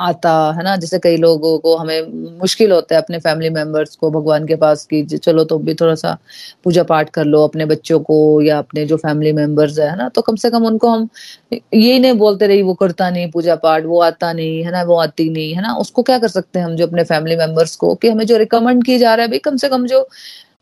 [0.00, 4.10] आता है ना, जैसे कई लोगों को हमें मुश्किल होता है अपने फैमिली मेंबर्स को
[4.10, 6.16] भगवान के पास की चलो तो भी थोड़ा सा
[6.64, 10.22] पूजा पाठ कर लो अपने बच्चों को या अपने जो फैमिली मेंबर्स है ना तो
[10.22, 11.08] कम से कम उनको हम
[11.52, 14.96] यही नहीं बोलते रही वो करता नहीं पूजा पाठ वो आता नहीं, है ना, वो
[14.96, 17.94] आती नहीं, है ना, उसको क्या कर सकते हैं हम जो अपने फैमिली मेंबर्स को
[17.94, 20.06] कि हमें जो रिकमेंड किया जा रहा है भाई कम से कम जो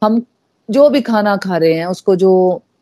[0.04, 0.22] हम
[0.68, 2.32] जो भी खाना खा रहे हैं, उसको जो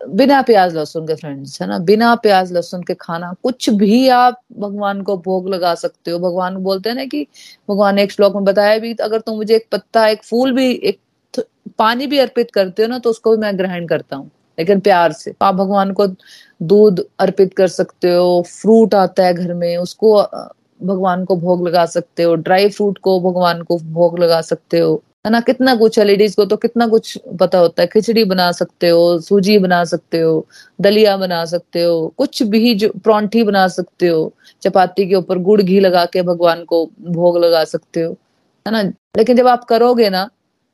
[0.01, 1.79] बिना प्याज लहसुन के फ्रेंड्स है ना?
[1.81, 6.57] बिना प्याज लहसुन के खाना, कुछ भी आप भगवान को भोग लगा सकते हो। भगवान
[6.59, 7.27] बोलते हैं ना कि,
[7.69, 10.71] भगवान ने एक श्लोक में बताया भी, अगर तुम मुझे एक पत्ता, एक फूल भी,
[10.73, 11.01] एक
[11.79, 15.13] पानी भी अर्पित करते हो ना तो उसको भी मैं ग्रहण करता हूँ, लेकिन प्यार
[15.13, 16.07] से। आप भगवान को
[16.63, 20.17] दूध अर्पित कर सकते हो फ्रूट आता है घर में, उसको
[20.83, 25.03] भगवान को भोग लगा सकते हो ड्राई फ्रूट को भगवान को भोग लगा सकते हो।
[25.29, 25.41] है ना?
[25.41, 29.19] कितना कुछ है लेडीज़ को तो कितना कुछ पता होता है। खिचड़ी बना सकते हो,
[29.21, 30.47] सूजी बना सकते हो,
[30.81, 35.61] दलिया बना सकते हो, कुछ भी जो प्रौंठी बना सकते हो, चपाती के ऊपर गुड़
[35.63, 38.13] घी लगा के भगवान को भोग लगा सकते हो,
[38.67, 38.83] है ना?
[39.17, 40.29] लेकिन जब आप करोगे ना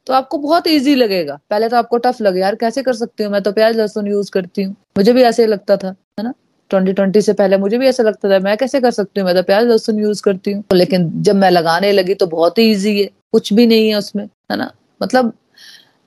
[0.06, 3.32] तो आपको बहुत इजी लगेगा। पहले तो आपको टफ लगे, यार, कैसे कर सकती हूँ
[3.32, 3.42] मैं?
[3.42, 6.32] तो प्याज, लहसुन यूज़ करती हूँ। मुझे भी ऐसे लगता था, है ना?
[6.70, 9.26] ट्वेंटी ट्वेंटी से पहले मुझे भी ऐसा लगता था, मैं कैसे कर सकती हूँ?
[9.26, 12.70] मैं तो प्याज, लहसुन यूज़ करती हूँ। लेकिन जब मैं लगाने लगी तो बहुत ही
[12.72, 14.72] ईजी है, कुछ भी नहीं है उसमें। है ना?
[15.02, 15.32] मतलब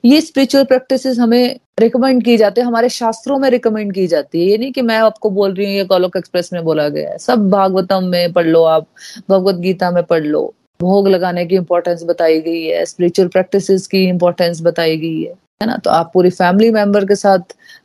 [0.04, 4.50] ये स्पिरिचुअल प्रैक्टिस हमें रिकमेंड की जाती है, हमारे शास्त्रों में रिकमेंड की जाती है।
[4.50, 7.18] ये नहीं कि मैं आपको बोल रही हूँ, ये गोलोक एक्सप्रेस में बोला गया है।
[7.18, 8.86] सब भागवतम में पढ़ लो आप,
[9.30, 14.04] भगवत गीता में पढ़ लो। भोग लगाने की इंपॉर्टेंस बताई गई है स्पिरिचुअल प्रैक्टिस की
[14.04, 15.76] इंपॉर्टेंस बताई गई है है ना?
[15.76, 17.38] तो आप पूरी फैमिली मेंबर के साथ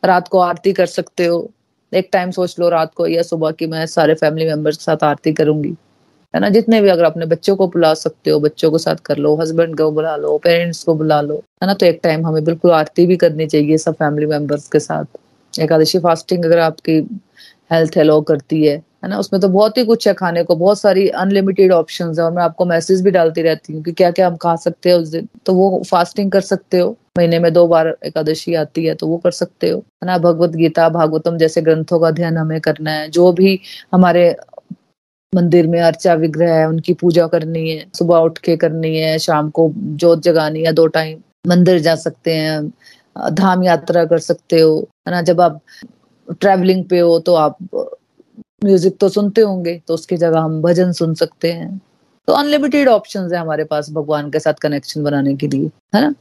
[0.06, 1.52] रात को आरती कर सकते हो।
[1.94, 5.04] एक टाइम सोच लो रात को या सुबह की मैं सारे फैमिली मेंबर्स के साथ
[5.04, 5.74] आरती करूँगी।
[6.34, 6.50] है ना?
[6.50, 9.78] जितने भी अगर अपने बच्चों को बुला सकते हो, बच्चों के साथ कर लो हस्बैंड
[9.78, 11.74] को बुला लो पेरेंट्स को बुला लो, है ना?
[11.74, 15.06] तो एक टाइम हमें बिल्कुल आरती भी करनी चाहिए सब फैमिली मेंबर्स के साथ।
[15.54, 16.98] एकादशी फास्टिंग अगर आपकी
[17.72, 19.18] हेल्थ अलो करती है है ना?
[19.20, 22.44] उसमें तो बहुत ही कुछ है खाने को, बहुत सारी अनलिमिटेड ऑप्शन है और मैं
[22.44, 25.28] आपको मैसेज भी डालती रहती हूँ कि क्या क्या हम खा सकते हैं उस दिन।
[25.46, 29.18] तो वो फास्टिंग कर सकते हो। महीने में दो बार एकादशी आती है तो वो
[29.18, 30.18] कर सकते हो, है ना?
[30.18, 33.60] भगवत गीता, भागवतम जैसे ग्रंथों का अध्ययन हमें करना है। जो भी
[33.94, 34.30] हमारे
[35.36, 39.50] मंदिर में अर्चा विग्रह है, उनकी पूजा करनी है, सुबह उठ के करनी है, शाम
[39.50, 42.72] को जोत जगानी है, दो टाइम मंदिर जा सकते हैं,
[43.34, 45.22] धाम यात्रा कर सकते हो, है ना?
[45.22, 45.60] जब आप
[46.32, 47.58] ट्रैवलिंग पे हो तो आप
[48.66, 51.78] म्यूज़िक तो सुनते होंगे तो उसकी जगह हम भजन सुन सकते हैं।
[52.28, 56.14] तो अनलिमिटेड ऑप्शंस है हमारे पास भगवान के साथ कनेक्शन बनाने के लिए, है ना?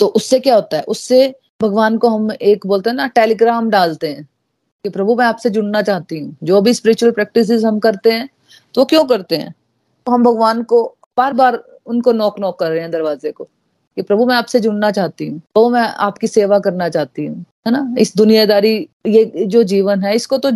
[0.00, 0.82] तो उससे क्या होता है?
[0.82, 4.28] उससे भगवान को हम एक बोलते हैं ना टेलीग्राम डालते हैं।
[4.84, 8.28] कि प्रभु, मैं आपसे जुड़ना चाहती हूँ। जो भी स्पिरिचुअल प्रैक्टिस हम करते हैं
[8.74, 9.54] तो क्यों करते हैं?
[10.06, 10.82] तो हम भगवान को
[11.16, 13.44] बार बार उनको नोक नोक कर रहे हैं दरवाजे को
[13.96, 17.72] कि प्रभु, मैं आपसे जुड़ना चाहती हूँ। प्रभु, मैं आपकी सेवा करना चाहती हूँ, है
[17.72, 17.94] ना?
[17.98, 18.74] इस दुनियादारी,
[19.06, 20.50] ये जो जीवन है, इसको तो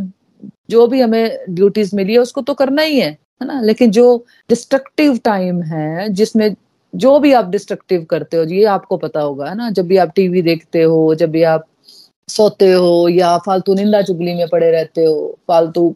[0.70, 3.10] जो भी हमें ड्यूटीज़ मिली है, उसको तो करना ही है
[3.42, 3.60] है ना?
[3.60, 6.54] लेकिन जो डिस्ट्रक्टिव टाइम है, जिसमें
[6.94, 9.70] जो भी आप डिस्ट्रक्टिव करते हो, ये आपको पता होगा, है ना?
[9.70, 11.66] जब भी आप टीवी देखते हो, जब भी आप
[12.28, 15.94] सोते हो या फालतू निंदा चुगली में पड़े रहते हो, फालतू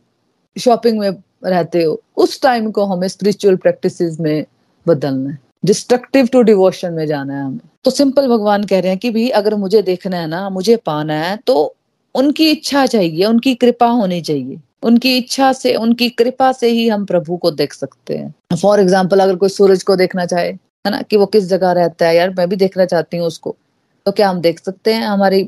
[0.56, 1.10] शॉपिंग में
[1.44, 4.44] रहते हो, उस टाइम को हमें स्पिरिचुअल प्रैक्टिसेस में
[4.86, 8.98] बदलना है। डिस्ट्रक्टिव टू डिवोशन में जाना है हमें। तो सिंपल भगवान कह रहे हैं
[8.98, 11.74] कि भी अगर मुझे देखना है ना, मुझे पाना है तो
[12.14, 17.04] उनकी इच्छा चाहिए, उनकी कृपा होनी चाहिए। उनकी इच्छा से, उनकी कृपा से ही हम
[17.04, 21.00] प्रभु को देख सकते हैं। फॉर एग्ज़ाम्पल अगर कोई सूरज को देखना चाहे, है ना,
[21.02, 23.56] कि वो किस जगह रहता है, यार, मैं भी देखना चाहती हूँ उसको।
[24.06, 25.06] तो क्या हम देख सकते हैं?
[25.06, 25.42] हमारी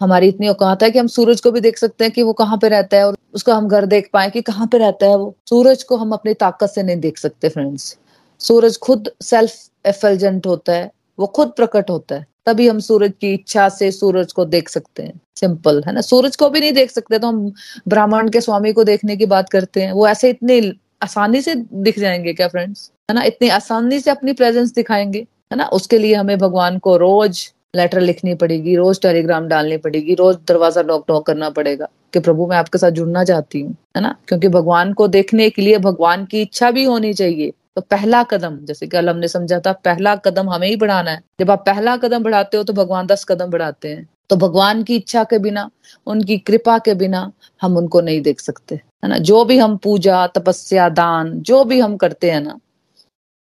[0.00, 2.58] हमारी इतनी औकात है कि हम सूरज को भी देख सकते हैं कि वो कहाँ
[2.58, 5.34] पे रहता है और उसको हम घर देख पाए कि कहाँ पे रहता है वो।
[5.48, 7.96] सूरज को हम अपनी ताकत से नहीं देख सकते फ्रेंड्स
[8.40, 9.52] सूरज खुद सेल्फ
[9.86, 14.32] एफलजेंट होता है, वो खुद प्रकट होता है। तभी हम सूरज की इच्छा से सूरज
[14.32, 16.00] को देख सकते हैं। सिंपल है ना?
[16.00, 17.52] सूरज को भी नहीं देख सकते तो हम
[17.88, 20.60] ब्राह्मण के स्वामी को देखने की बात करते हैं। वो ऐसे इतने
[21.02, 23.22] आसानी से दिख जाएँगे क्या फ्रेंड्स है ना?
[23.22, 25.64] इतनी आसानी से अपनी प्रेजेंस दिखाएँगे, है ना?
[25.72, 30.82] उसके लिए हमें भगवान को रोज लेटर लिखनी पड़ेगी, रोज टेलीग्राम डालनी पड़ेगी, रोज दरवाज़ा
[30.82, 34.14] नॉक नॉक करना पड़ेगा कि प्रभु मैं आपके साथ जुड़ना चाहती हूँ, है ना?
[34.28, 38.58] क्योंकि भगवान को देखने के लिए भगवान की इच्छा भी होनी चाहिए। तो पहला कदम,
[38.64, 42.22] जैसे कल हमने समझा था, पहला कदम हमें ही बढ़ाना है। जब आप पहला कदम
[42.22, 45.68] बढ़ाते हो तो भगवान दस कदम बढ़ाते हैं। तो भगवान की इच्छा के बिना,
[46.06, 47.30] उनकी कृपा के बिना
[47.62, 49.18] हम उनको नहीं देख सकते, है ना?
[49.18, 52.58] जो भी हम पूजा, तपस्या, दान, जो भी हम करते हैं ना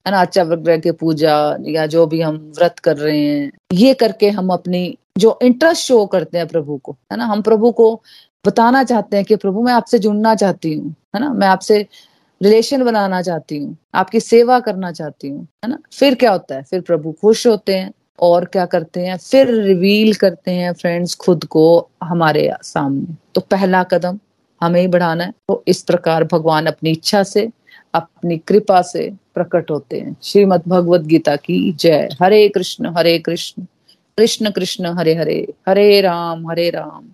[0.06, 1.34] है ना विग्रह की पूजा
[1.66, 6.04] या जो भी हम व्रत कर रहे हैं, ये करके हम अपनी जो इंटरेस्ट शो
[6.06, 7.94] करते हैं प्रभु को, है ना, हम प्रभु को
[8.44, 11.86] बताना चाहते हैं कि प्रभु मैं आपसे जुड़ना चाहती हूँ, है ना, मैं आपसे
[12.40, 16.62] रिलेशन बनाना चाहती हूँ, आपकी सेवा करना चाहती हूँ, है ना, फिर क्या होता है,
[16.62, 17.92] फिर प्रभु खुश होते हैं
[18.22, 21.66] और क्या करते हैं, फिर रिवील करते हैं फ्रेंड्स खुद को
[22.02, 24.18] हमारे सामने। तो पहला कदम
[24.60, 27.48] हमें ही बढ़ाना है तो इस प्रकार भगवान अपनी इच्छा से,
[27.94, 33.62] अपनी कृपा से प्रकट होते हैं। श्रीमद भगवत गीता की जय। Hare Krishna Hare Krishna.
[34.18, 35.46] Krishna Krishna, Hare Hare.
[35.68, 37.04] Hare Ram Hare Ram.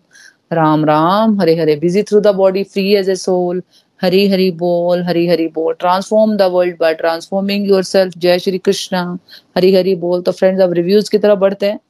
[0.53, 1.77] Ram Ram, Hare Hare.
[1.77, 3.63] Busy through the body free as a soul
[4.03, 9.19] Hari Hari बोल, हरी हरी बोल। Transform the world by transforming yourself जय श्री कृष्णा।
[9.57, 11.81] हरी हरी बोल। तो friends अब reviews की तरफ़ बढ़ते हैं।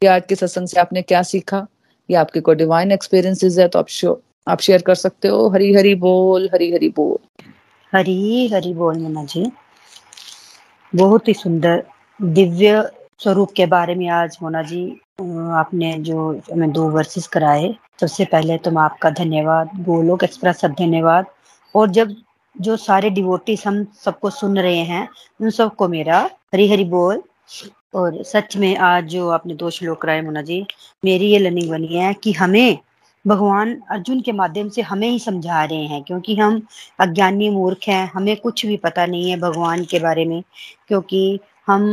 [0.00, 1.66] कि आज के सत्संग से आपने क्या सीखा?
[2.10, 5.74] या आपके कोई डिवाइन एक्सपीरियंसेस है तो आप श्योर आप शेयर कर सकते हो। हरी
[5.74, 7.44] हरी बोल, हरी हरी बोल।
[7.98, 9.52] हरी हरी बोल, मना जी।
[10.94, 11.82] बहुत ही सुंदर
[12.20, 12.82] दिव्य
[13.18, 14.84] स्वरूप के बारे में आज मोना जी
[15.56, 20.72] आपने जो हमें दो वर्सेस कराए। सबसे पहले तो मैं आपका धन्यवाद, गोलोक एक्सप्रेस सब
[20.78, 21.26] धन्यवाद।
[21.74, 22.14] और जब
[22.56, 25.08] जो सारे डिवोटीज हम सबको सुन रहे हैं,
[25.40, 26.18] उन सबको मेरा
[26.54, 27.22] हरी हरी बोल।
[27.94, 30.64] और सच में आज जो आपने दो श्लोक कराए मोना जी,
[31.04, 32.78] मेरी ये लर्निंग बनी है कि हमें
[33.24, 36.60] भगवान अर्जुन के माध्यम से हमें ही समझा रहे हैं, क्योंकि हम
[37.00, 40.42] अज्ञानी मूर्ख हैं, हमें कुछ भी पता नहीं है भगवान के बारे में,
[40.88, 41.84] क्योंकि हम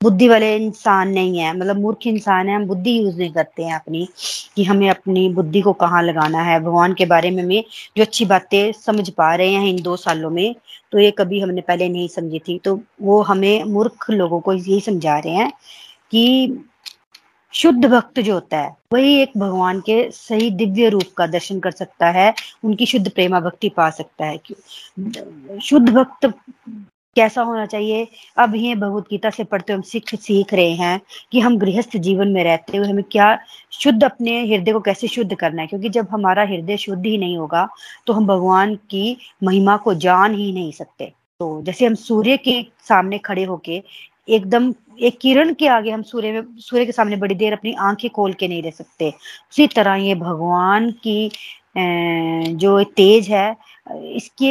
[0.00, 3.74] बुद्धि वाले इंसान नहीं है मतलब मूर्ख इंसान है, हम बुद्धि यूज़ नहीं करते हैं
[3.74, 4.08] अपनी,
[4.56, 7.62] कि हमें अपनी बुद्धि को कहाँ लगाना है। भगवान के बारे में में
[7.96, 10.54] जो अच्छी बातें समझ पा रहे हैं इन दो सालों में
[10.92, 14.80] तो ये कभी हमने पहले नहीं समझी थी तो वो हमें मूर्ख लोगों को यही
[14.80, 15.50] समझा रहे हैं
[16.12, 16.24] कि
[17.54, 21.70] शुद्ध भक्त जो होता है, वही एक भगवान के सही दिव्य रूप का दर्शन कर
[21.70, 22.32] सकता है,
[22.64, 26.32] उनकी शुद्ध प्रेमा भक्ति पा सकता है। शुद्ध भक्त
[27.16, 28.06] कैसा होना चाहिए?
[28.38, 31.00] अब ये भगवत गीता से पढ़ते हम सीख सीख रहे हैं
[31.32, 33.38] कि हम गृहस्थ जीवन में रहते हुए हमें क्या
[33.72, 35.68] शुद्ध अपने हृदय को कैसे शुद्ध करना है?
[35.68, 37.68] क्योंकि जब हमारा हृदय शुद्ध ही नहीं होगा
[38.06, 42.62] तो हम भगवान की महिमा को जान ही नहीं सकते। तो जैसे हम सूर्य के
[42.88, 43.82] सामने खड़े होके
[44.28, 48.10] एकदम, एक किरण के आगे हम सूर्य में, सूर्य के सामने बड़ी देर अपनी आँखें
[48.10, 49.10] खोल के नहीं रह सकते।
[49.52, 51.30] उसी तरह ये भगवान की
[51.76, 53.56] जो तेज है,
[54.16, 54.50] इसके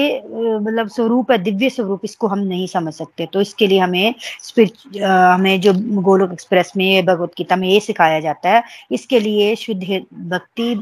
[0.60, 4.98] मतलब स्वरूप है, दिव्य स्वरूप इसको हम नहीं समझ सकते। तो इसके लिए हमें स्पिरिच
[5.02, 9.84] हमें जो गोलोक एक्सप्रेस में, भगवत गीता में ये सिखाया जाता है, इसके लिए शुद्ध
[10.32, 10.76] भक्ति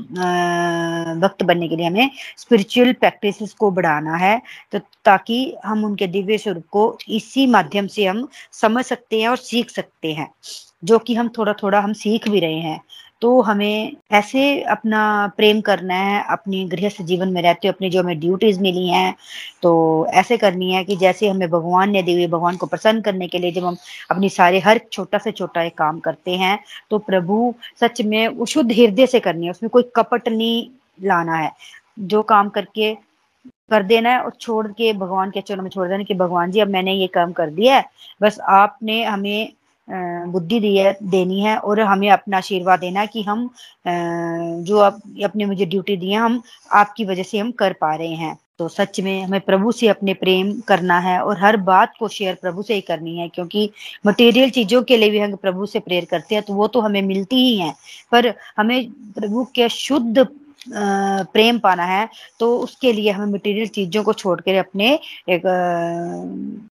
[1.21, 4.41] भक्त बनने के लिए हमें स्पिरिचुअल प्रैक्टिस को बढ़ाना है
[4.73, 9.37] तो ताकि हम उनके दिव्य स्वरूप को इसी माध्यम से हम समझ सकते हैं और
[9.37, 10.27] सीख सकते हैं,
[10.83, 12.79] जो कि हम थोड़ा थोड़ा हम सीख भी रहे हैं।
[13.21, 15.01] तो हमें ऐसे अपना
[15.37, 19.13] प्रेम करना है, अपनी गृहस्थ जीवन में रहते हुए अपनी जो हमें ड्यूटीज़ मिली हैं
[19.63, 19.71] तो
[20.13, 23.39] ऐसे करनी है कि जैसे हमें भगवान ने दी हुई भगवान को प्रसन्न करने के
[23.39, 23.77] लिए जब हम
[24.11, 26.57] अपनी सारे, हर छोटा से छोटा एक काम करते हैं
[26.91, 30.67] तो प्रभु सच में शुद्ध हृदय से करनी है, उसमें कोई कपट नहीं
[30.99, 31.51] लाना है।
[32.01, 32.93] जो काम करके
[33.71, 36.59] कर देना है और छोड़ के भगवान के चरणों में छोड़ देना कि भगवान जी
[36.59, 37.85] अब मैंने ये काम कर दिया है,
[38.21, 39.51] बस आपने हमें
[39.87, 43.49] बुद्धि देनी है और हमें अपना आशीर्वाद देना कि हम
[44.65, 46.41] जो आप अपने मुझे ड्यूटी दी है, हम
[46.73, 50.13] आपकी वजह से हम कर पा रहे हैं। तो सच में हमें प्रभु से अपने
[50.13, 53.69] प्रेम करना है और हर बात को शेयर प्रभु से ही करनी है, क्योंकि
[54.05, 57.01] मटेरियल चीज़ों के लिए भी हम प्रभु से प्रेयर करते हैं तो वो तो हमें
[57.01, 57.73] मिलती ही है।
[58.11, 60.27] पर हमें प्रभु के शुद्ध
[60.67, 62.07] प्रेम पाना है
[62.39, 64.93] तो उसके लिए हमें मटेरियल चीज़ों को छोड़कर अपने
[65.29, 65.41] एक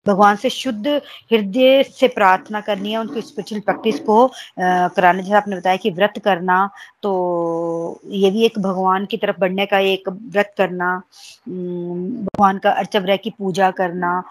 [0.06, 4.26] भगवान से शुद्ध हृदय से प्रार्थना करनी है, उनकी स्पिरिचुअल प्रैक्टिस को
[4.58, 6.68] कराने। जैसे आपने बताया कि व्रत करना
[7.02, 7.10] तो
[8.12, 10.94] ये भी एक भगवान की तरफ़ बढ़ने का एक व्रत करना
[11.48, 14.22] भगवान का अर्चव्रह की पूजा करना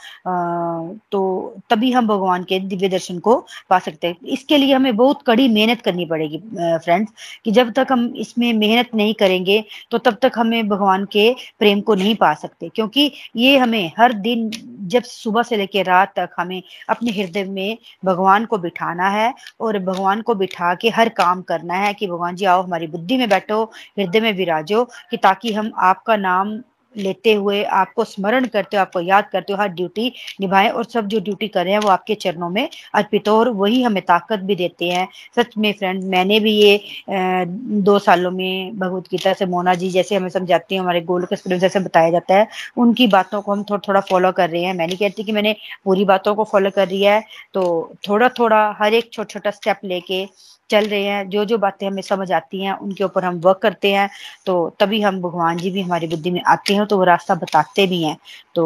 [1.11, 1.21] तो
[1.69, 3.35] तभी हम भगवान के दिव्य दर्शन को
[3.69, 7.11] पा सकते हैं। इसके लिए हमें बहुत कड़ी मेहनत करनी पड़ेगी फ्रेंड्स
[7.45, 11.81] कि जब तक हम इसमें मेहनत नहीं करेंगे तो तब तक हमें भगवान के प्रेम
[11.81, 14.49] को नहीं पा सकते। क्योंकि ये हमें हर दिन,
[14.85, 19.79] जब सुबह से लेकर रात तक हमें अपने हृदय में भगवान को बिठाना है और
[19.79, 23.27] भगवान को बिठा के हर काम करना है कि भगवान जी आओ, हमारी बुद्धि में
[23.29, 23.63] बैठो,
[23.99, 26.57] हृदय में विराजो कि ताकि हम आपका नाम
[26.97, 31.07] लेते हुए आपको स्मरण करते हो, आपको याद करते हो, हर ड्यूटी निभाएँ और सब
[31.07, 34.39] जो ड्यूटी कर रहे हैं वो आपके चरणों में अर्पित हो और वही हमें ताकत
[34.41, 36.79] भी देते हैं। सच में फ्रेंड मैंने भी ये
[37.09, 41.57] दो सालों में भगवत गीता से मोना जी जैसे हमें समझाती हैं, हमारे गोल के
[41.57, 44.87] जैसे बताया जाता है, उनकी बातों को हम थोड़ा थोड़ा फॉलो कर रहे हैं। मैं
[44.87, 47.21] नहीं कहती कि मैंने पूरी बातों को फॉलो कर रही है
[47.53, 47.63] तो
[48.09, 50.23] थोड़ा थोड़ा हर एक छोटा छोटा स्टेप लेके
[50.69, 53.91] चल रहे हैं, जो जो बातें हमें समझ आती हैं, उनके ऊपर हम वर्क करते
[53.93, 54.09] हैं
[54.45, 57.87] तो तभी हम भगवान जी भी हमारी बुद्धि में आते हैं तो वो रास्ता बताते
[57.87, 58.17] भी हैं।
[58.55, 58.63] तो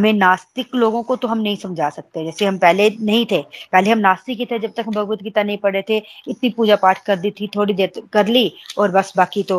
[0.00, 3.40] हमें नास्तिक लोगों को तो हम नहीं समझा सकते। जैसे हम पहले नहीं थे,
[3.72, 5.96] पहले हम नास्तिक ही थे जब तक हम भगवत गीता नहीं पढ़े थे,
[6.28, 9.58] इतनी पूजा पाठ कर दी थी, थोड़ी देर कर ली और बस बाकी तो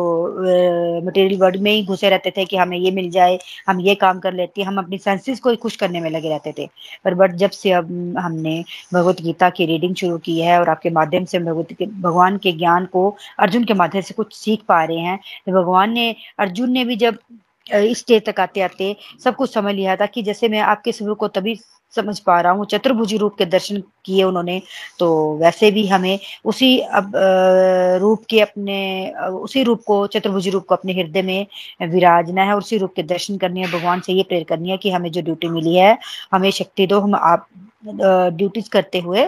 [1.06, 3.38] मटेरियल वर्ड में ही घुसे रहते थे कि हमें ये मिल जाए,
[3.68, 6.52] हम ये काम कर लेते, हम अपनी सेंसेस को ही खुश करने में लगे रहते
[6.58, 6.68] थे।
[7.04, 8.62] पर बट जब से अब हमने
[8.94, 12.86] भगवत गीता की रीडिंग शुरू की है और आपके माध्यम से भगवत भगवान के ज्ञान
[12.92, 13.08] को
[13.40, 16.96] अर्जुन के माध्यम से कुछ सीख पा रहे हैं तो भगवान ने, अर्जुन ने भी
[16.96, 17.18] जब
[17.66, 18.94] स्टेज तक आते आते
[19.24, 21.58] सब कुछ समझ लिया था कि जैसे मैं आपके स्वरूप को तभी
[21.94, 24.60] समझ पा रहा हूँ। चतुर्भुजी रूप के दर्शन किए उन्होंने
[24.98, 27.12] तो वैसे भी हमें उसी अब
[28.02, 28.78] रूप के अपने
[29.32, 31.46] उसी रूप को, चतुर्भुजी रूप को अपने हृदय में
[31.90, 34.90] विराजना है उसी रूप के दर्शन करने है। भगवान से ये प्रेयर करनी है कि
[34.90, 35.98] हमें जो ड्यूटी मिली है,
[36.32, 37.46] हमें शक्ति दो, हम आप
[37.84, 39.22] ड्यूटीज़ करते हुए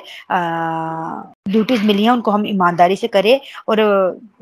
[1.49, 3.81] ड्यूटीज़ मिली हैं, उनको हम ईमानदारी से करें और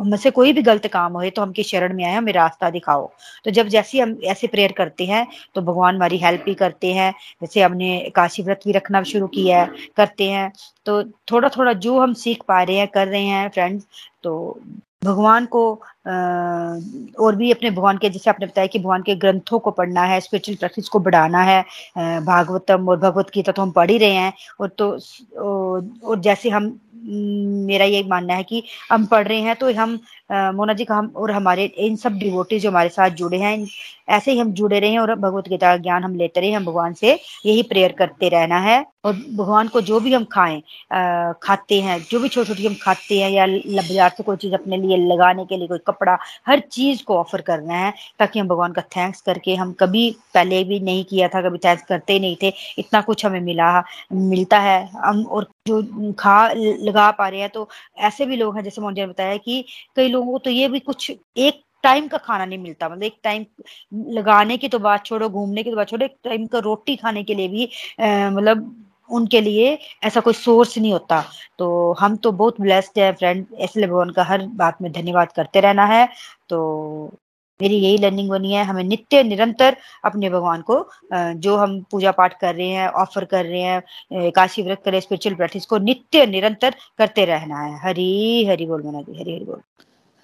[0.00, 3.10] हमसे कोई भी गलत काम हो तो हम की शरण में आए, हमें रास्ता दिखाओ।
[3.44, 7.12] तो जब जैसे हम ऐसे प्रेयर करते हैं तो भगवान हमारी हेल्प भी करते हैं।
[7.40, 10.52] जैसे हमने काशी व्रत भी रखना शुरू किया है, करते हैं।
[10.86, 11.02] तो
[11.32, 13.84] थोड़ा थोड़ा जो हम सीख पा रहे हैं, कर रहे हैं फ्रेंड्स
[14.24, 14.60] तो
[15.02, 15.62] भगवान को
[17.20, 20.20] और भी अपने भगवान के, जैसे आपने बताया कि भगवान के ग्रंथों को पढ़ना है
[20.20, 21.60] स्पिरिचुअल प्रैक्टिस को बढ़ाना है
[21.98, 24.90] भागवतम और भगवत गीता तो हम पढ़ ही रहे हैं। और तो
[26.04, 26.72] और जैसे हम
[27.04, 29.98] मेरा ये मानना है कि हम पढ़ रहे हैं तो हम
[30.32, 33.56] मोना जी का हम और हमारे, इन सब डिवोटीज जो हमारे साथ जुड़े हैं
[34.10, 37.12] ऐसे ही हम जुड़े रहे और भगवत गीता ज्ञान हम लेते रहे, हम भगवान से
[37.46, 40.60] यही प्रेयर करते रहना है और भगवान को जो भी हम खाएँ
[41.42, 44.76] खाते हैं, जो भी छोटी छोटी हम खाते हैं या बाज़ार से कोई चीज़ अपने
[44.76, 46.16] लिए लगाने के लिए, कोई कपड़ा,
[46.46, 50.62] हर चीज़ को ऑफ़र करना है ताकि हम भगवान का थैंक्स करके हम कभी पहले
[50.64, 54.58] भी नहीं किया था, कभी थैंक्स करते ही नहीं थे, इतना कुछ हमें मिला, मिलता
[54.60, 57.68] है। हम और जो खा, लगा पा रहे हैं तो
[58.00, 59.64] ऐसे भी लोग हैं, जैसे मोहन जी ने बताया कि
[59.96, 63.16] कई लोगों को तो ये भी कुछ एक टाइम का खाना नहीं मिलता। मतलब एक
[63.24, 63.44] टाइम
[64.12, 67.22] लगाने की तो बात छोड़ो, घूमने की तो बात छोड़ो, एक टाइम का रोटी खाने
[67.22, 67.68] के लिए भी
[68.00, 68.74] मतलब
[69.10, 71.24] उनके लिए ऐसा कोई सोर्स नहीं होता।
[71.58, 75.60] तो हम तो बहुत ब्लेस्ड है फ्रेंड इसलिए भगवान का हर बात में धन्यवाद करते
[75.60, 76.08] रहना है।
[76.48, 76.60] तो
[77.60, 82.38] मेरी यही लर्निंग बनी है, हमें नित्य, निरंतर अपने भगवान को जो हम पूजा पाठ
[82.40, 86.74] कर रहे हैं ऑफ़र कर रहे हैं काशी व्रत करें स्पिरिचुअल प्रैक्टिस को नित्य, निरंतर
[86.98, 89.60] करते रहना है। हरी हरी बोल मना जी, हरी हरी बोल।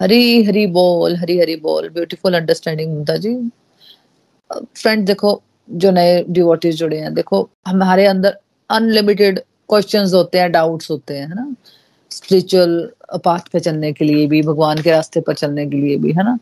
[0.01, 3.49] हरी हरी बोल, हरी हरी बोल beautiful understanding Mamta ji.
[4.75, 8.37] Friend देखो, जो नए डिवोटीज जुड़े हैं, देखो, हमारे अंदर
[8.69, 11.55] अनलिमिटेड क्वेश्चंस होते हैं डाउट्स होते हैं, है ना?
[12.11, 12.91] स्पिरिचुअल
[13.25, 16.23] पाथ पे चलने के लिए भी, भगवान के रास्ते पर चलने के लिए भी, है
[16.23, 16.37] ना?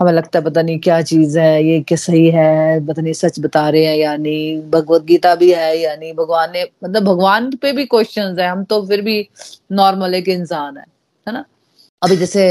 [0.00, 3.40] हमें लगता है पता नहीं क्या चीज़ है, ये क्या सही है, पता नहीं सच
[3.40, 7.50] बता रहे हैं या नहीं, भगवत गीता भी है या नहीं, भगवान ने मतलब भगवान
[7.56, 9.28] पे भी क्वेश्चंस है, हम तो फिर भी
[9.72, 10.84] नॉर्मल एक इंसान है
[11.26, 11.44] है ना?
[12.02, 12.42] अभी जैसे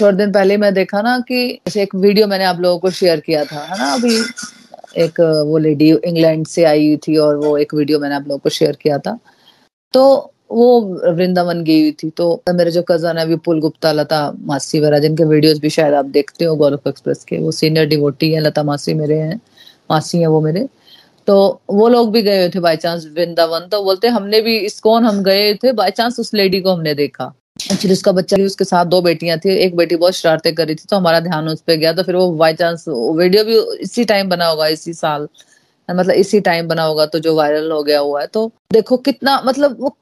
[0.00, 3.20] थोड़े दिन पहले मैं देखा ना कि जैसे एक वीडियो मैंने आप लोगों को शेयर
[3.20, 4.14] किया था, है ना अभी?
[4.96, 8.38] एक, वो लेडी इंग्लैंड से आई हुई थी और वो एक वीडियो मैंने आप लोगों
[8.38, 9.18] को शेयर किया था।
[9.94, 10.80] तो वो
[11.14, 15.24] वृंदावन गई हुई थी तो मेरे जो कज़न है, विपुल गुप्ता, लता मासी वगैरह, जिनके
[15.24, 18.94] वीडियोस भी शायद आप देखते हो गोरख एक्सप्रेस के, वो सीनियर डिवोटी है, लता मासी
[18.94, 19.40] मेरे हैं,
[19.90, 20.66] मासी है वो मेरे।
[21.28, 25.04] तो वो लोग भी गए हुए थे बाई चांस वृंदावन तो बोलते हमने भी इस्कॉन
[25.04, 25.72] हम गए थे?
[25.72, 29.38] बाई चांस उस लेडी को हमने देखा। एक्चुअली उसका बच्चा भी उसके साथ दो बेटियाँ
[29.38, 32.02] थी, एक बेटी बहुत शरारतें कर रही थी तो हमारा ध्यान उस पर गया तो
[32.02, 35.28] फिर वो बाई चांस वीडियो भी इसी टाइम बना होगा, इसी साल।
[35.88, 39.40] मतलब इसी टाइम बना होगा तो जो वायरल हो गया हुआ है। तो देखो कितना
[39.46, 39.96] मतलब वो,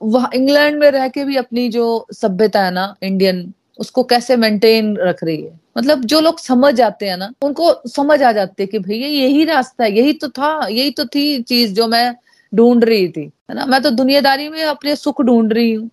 [0.00, 4.96] वहाँ इंग्लैंड में रह के भी अपनी जो सभ्यता है ना इंडियन उसको कैसे मेंटेन
[4.96, 5.52] रख रही है?
[5.78, 9.44] मतलब जो लोग समझ जाते हैं ना, उनको समझ आ जाती है कि भैया, यही
[9.44, 12.14] रास्ता है, यही तो था, यही तो थी चीज़ जो मैं
[12.52, 13.66] ढूंढ रही थी। है ना?
[13.66, 15.90] मैं तो दुनियादारी में अपने सुख ढूंढ रही हूँ।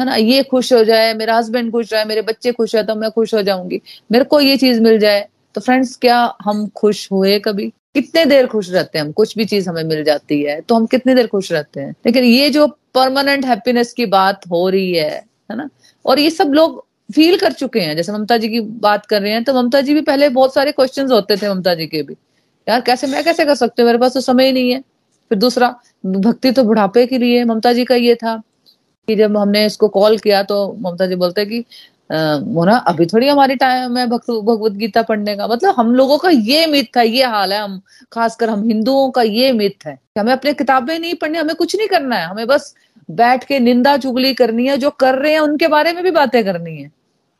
[0.00, 0.14] है ना?
[0.14, 3.34] ये खुश हो जाए, मेरा हस्बैंड खुश रहे, मेरे बच्चे खुश है तो मैं खुश
[3.34, 3.80] हो जाऊँगी।
[4.12, 7.68] मेरे को ये चीज़ मिल जाए तो फ्रेंड्स क्या हम खुश हुए कभी?
[7.94, 9.12] कितने देर खुश रहते हैं हम?
[9.12, 11.94] कुछ भी चीज़ हमें मिल जाती है तो हम कितनी देर खुश रहते हैं?
[12.06, 15.10] लेकिन ये जो परमानेंट हैप्पीनेस की बात हो रही है
[15.50, 15.68] है ना?
[16.04, 16.84] और ये सब लोग
[17.14, 19.94] फील कर चुके हैं। जैसे ममता जी की बात कर रहे हैं तो ममता जी
[19.94, 22.14] भी पहले बहुत सारे क्वेश्चन होते थे ममता जी के भी।
[22.66, 23.86] यार, कैसे, मैं कैसे कर सकती हूँ?
[23.86, 24.80] मेरे पास तो समय ही नहीं है।
[25.30, 25.68] फिर दूसरा,
[26.06, 28.40] भक्ति तो बुढ़ापे के लिए, ममता जी का ये था।
[29.08, 31.64] कि जब हमने इसको कॉल किया तो ममता जी बोलते कि
[32.12, 36.30] मोना, अभी थोड़ी हमारी टाइम है भक्त, भगवत गीता पढ़ने का। मतलब हम लोगों का
[36.30, 37.80] ये मिथ है, ये हाल है। हम,
[38.12, 41.76] खासकर हम हिंदुओं का ये मिथ है कि हमें अपने किताबें नहीं पढ़नी, हमें कुछ
[41.76, 42.74] नहीं करना है। हमें बस
[43.10, 46.44] बैठ के निंदा चुगली करनी है, जो कर रहे हैं, उनके बारे में भी बातें
[46.44, 46.90] करनी है।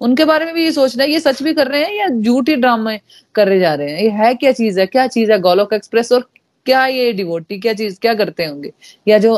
[0.00, 2.56] उनके बारे में भी ये सोचना है, ये सच भी कर रहे हैं या झूठी
[2.56, 2.98] ड्रामे
[3.34, 4.02] करे जा रहे हैं?
[4.02, 4.86] ये है क्या चीज़ है?
[4.86, 5.38] क्या चीज़ है?
[5.40, 6.28] गोलोक एक्सप्रेस और
[6.66, 8.72] क्या ये डिवोटी क्या चीज़, क्या करते होंगे?
[9.08, 9.34] या जो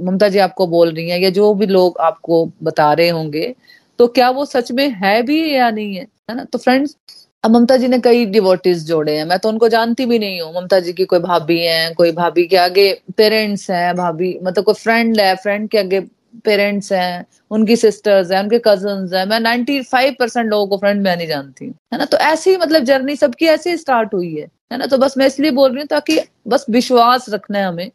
[0.00, 3.54] ममता जी आपको बोल रही हैं, या जो भी लोग आपको बता रहे होंगे
[3.98, 6.02] तो क्या वो सच में है भी या नहीं है?
[6.30, 6.44] है ना?
[6.44, 6.96] तो फ्रेंड्स
[7.44, 10.52] अब ममता जी ने कई डिवोटीज जोड़े हैं। मैं तो उनको जानती भी नहीं हूँ।
[10.54, 14.74] ममता जी की कोई भाभी है, कोई भाभी के आगे पेरेंट्स हैं, भाभी मतलब कोई
[14.74, 16.00] फ्रेंड है फ्रेंड के आगे
[16.44, 21.16] पेरेंट्स हैं, उनकी सिस्टर्स हैं, उनके कज़न हैं, मैं 95 परसेंट लोगों को फ्रेंड मैं
[21.16, 22.04] नहीं जानती है ना?
[22.04, 24.86] तो ऐसी मतलब जर्नी सबकी ऐसे स्टार्ट हुई है है ना?
[24.86, 26.18] तो बस मैं इसलिए बोल रही हूँ ताकि
[26.48, 27.90] बस विश्वास रखना है हमें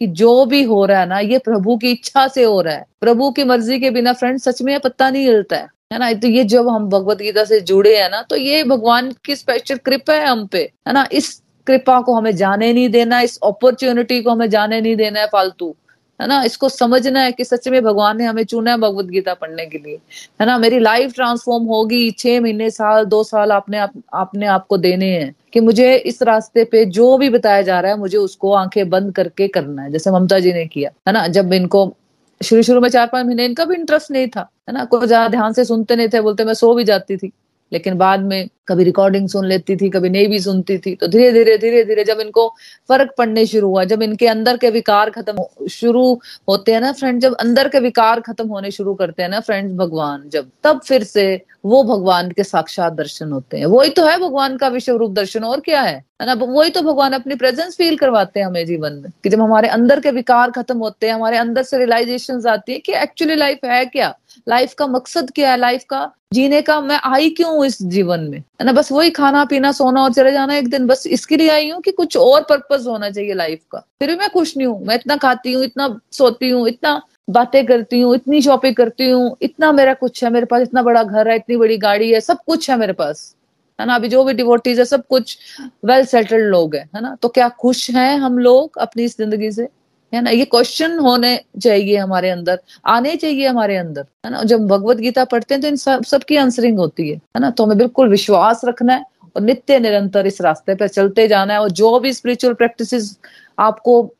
[0.00, 2.84] कि जो भी हो रहा है ना, ये प्रभु की इच्छा से हो रहा है।
[3.00, 6.12] प्रभु की मर्ज़ी के बिना फ्रेंड सच में पत्ता नहीं हिलता है है ना?
[6.12, 9.76] तो ये जब हम भगवत गीता से जुड़े हैं ना तो ये भगवान की स्पेशल
[9.76, 11.06] कृपा है हम पे, है ना?
[11.12, 15.26] इस कृपा को हमें जाने नहीं देना, इस अपॉर्चुनिटी को हमें जाने नहीं देना है
[15.26, 15.74] फालतू।
[16.20, 16.42] है ना?
[16.44, 19.78] इसको समझना है कि सच में भगवान ने हमें चुना है भगवत गीता पढ़ने के
[19.78, 19.98] लिए।
[20.40, 20.56] है ना?
[20.58, 25.34] मेरी लाइफ ट्रांसफॉर्म होगी छह महीने साल दो साल आपने आप, आपने आपको देने हैं
[25.52, 29.14] कि मुझे इस रास्ते पे जो भी बताया जा रहा है मुझे उसको आँखें बंद
[29.14, 31.26] करके करना है जैसे ममता जी ने किया। है ना?
[31.28, 31.92] जब इनको
[32.40, 34.84] शुरू शुरू में चार पाँच महीने इनका भी इंटरेस्ट नहीं था। है ना?
[34.84, 37.32] कोई ज़्यादा ध्यान से सुनते नहीं थे बोलते मैं सो भी जाती थी।
[37.72, 41.32] लेकिन बाद में कभी रिकॉर्डिंग सुन लेती थी, कभी नहीं भी सुनती थी तो धीरे
[41.32, 42.48] धीरे धीरे धीरे जब इनको
[42.88, 46.12] फ़र्क पड़ने शुरू हुआ, जब इनके अंदर के विकार खत्म शुरू
[46.48, 49.74] होते हैं ना फ्रेंड जब अंदर के विकार खत्म होने शुरू करते हैं ना फ्रेंड्स
[49.74, 54.18] भगवान, जब, तब फिर से वो भगवान के साक्षात दर्शन होते हैं। वही तो है
[54.18, 56.02] भगवान का विश्व रूप दर्शन, और क्या है?
[56.22, 56.32] ना?
[56.34, 60.00] वही तो भगवान अपनी प्रेजेंस फील करवाते हैं हमें जीवन में, कि जब हमारे अंदर
[60.00, 63.84] के विकार खत्म होते हैं, हमारे अंदर से रियलाइजेशन आती है कि एक्चुअली लाइफ है
[63.86, 64.14] क्या?
[64.48, 65.56] लाइफ का मकसद क्या है?
[65.56, 68.38] लाइफ का जीने का मैं आई क्यों हूँ इस जीवन में?
[68.38, 68.72] है ना?
[68.72, 71.80] बस वही खाना, पीना, सोना और चले जाना एक दिन। बस इसके लिए आई हूँ
[71.80, 74.94] कि कुछ और पर्पज होना चाहिए लाइफ का। फिर भी मैं खुश नहीं हूँ। मैं
[74.94, 79.72] इतना खाती हूँ, इतना सोती हूँ, इतना बातें करती हूँ, इतनी शॉपिंग करती हूँ, इतना
[79.72, 82.70] मेरा कुछ है। मेरे पास इतना बड़ा घर है, इतनी बड़ी गाड़ी है, सब कुछ
[82.70, 83.36] है मेरे पास।
[83.80, 83.94] है ना?
[83.94, 85.38] अभी जो भी डिवोटीज है, सब कुछ
[85.84, 87.16] वेल सेटल्ड लोग है। ना?
[87.22, 89.68] तो क्या खुश हैं हम लोग अपनी इस ज़िंदगी से?
[90.14, 90.30] है ना?
[90.30, 94.42] ये क्वेश्चन होने चाहिए हमारे अंदर, आने चाहिए हमारे अंदर, है ना?
[94.44, 97.50] जब भगवत गीता पढ़ते हैं तो इन सब, सबकी आंसरिंग होती है है ना?
[97.50, 99.04] तो हमें बिल्कुल विश्वास रखना है
[99.36, 103.16] और नित्य निरंतर इस रास्ते पर चलते जाना है और जो भी स्पिरिचुअल प्रैक्टिस
[103.58, 104.14] आपको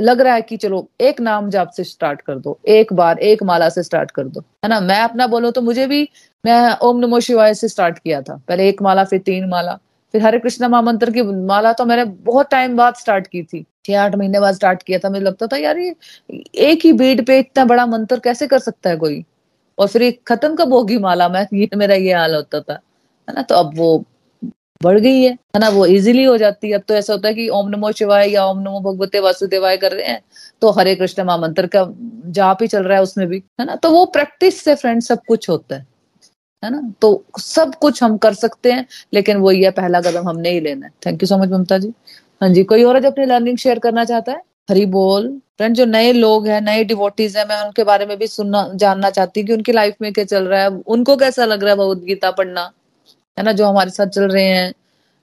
[0.00, 3.42] लग रहा है कि चलो, एक नाम जाप से स्टार्ट कर दो, एक बार, एक
[3.42, 4.80] माला से स्टार्ट कर दो, है ना?
[4.80, 6.08] मैं अपना बोलूँ तो मुझे भी,
[6.44, 9.78] मैं ओम नमो शिवाय से स्टार्ट किया था। पहले एक माला, फिर तीन माला,
[10.14, 14.00] फिर हरे कृष्ण महामंत्र की माला तो मैंने बहुत टाइम बाद स्टार्ट की थी। छह
[14.00, 15.94] आठ महीने बाद स्टार्ट किया था, मुझे लगता था, यार, ये
[16.54, 19.24] एक ही बीट पे इतना बड़ा मंत्र कैसे कर सकता है कोई?
[19.78, 22.80] और फिर खत्म कब होगी माला मैं, ये मेरा ये हाल होता था,
[23.28, 23.42] है ना?
[23.42, 24.04] तो अब वो
[24.82, 25.68] बढ़ गई है है ना?
[25.68, 28.44] वो इजीली हो जाती है। अब तो ऐसा होता है कि ओम नमो शिवाय या
[28.46, 30.20] ओम नमो भगवते वासुदेवाय कर रहे हैं
[30.62, 31.84] तो हरे कृष्ण महामंत्र का
[32.30, 33.76] जाप ही चल रहा है उसमें भी, है ना?
[33.76, 35.86] तो वो प्रैक्टिस से फ्रेंड सब कुछ होता है
[36.62, 36.82] है ना?
[37.02, 40.86] तो सब कुछ हम कर सकते हैं, लेकिन वो ये पहला कदम हमने ही लेना
[40.86, 41.92] है। Thank you so much Mamta ji.
[42.40, 44.42] हाँ जी, कोई और जो अपनी लर्निंग शेयर करना चाहता है?
[44.70, 45.28] हरी बोल।
[45.58, 49.10] फ्रेंड जो नए लोग हैं, नए डिवोटीज हैं, मैं उनके बारे में भी सुनना, जानना
[49.10, 51.78] चाहती हूँ कि उनकी लाइफ में क्या चल रहा है। उनको कैसा लग रहा है
[51.78, 52.70] भगवत गीता पढ़ना?
[53.38, 54.72] है ना, जो हमारे साथ चल रहे हैं।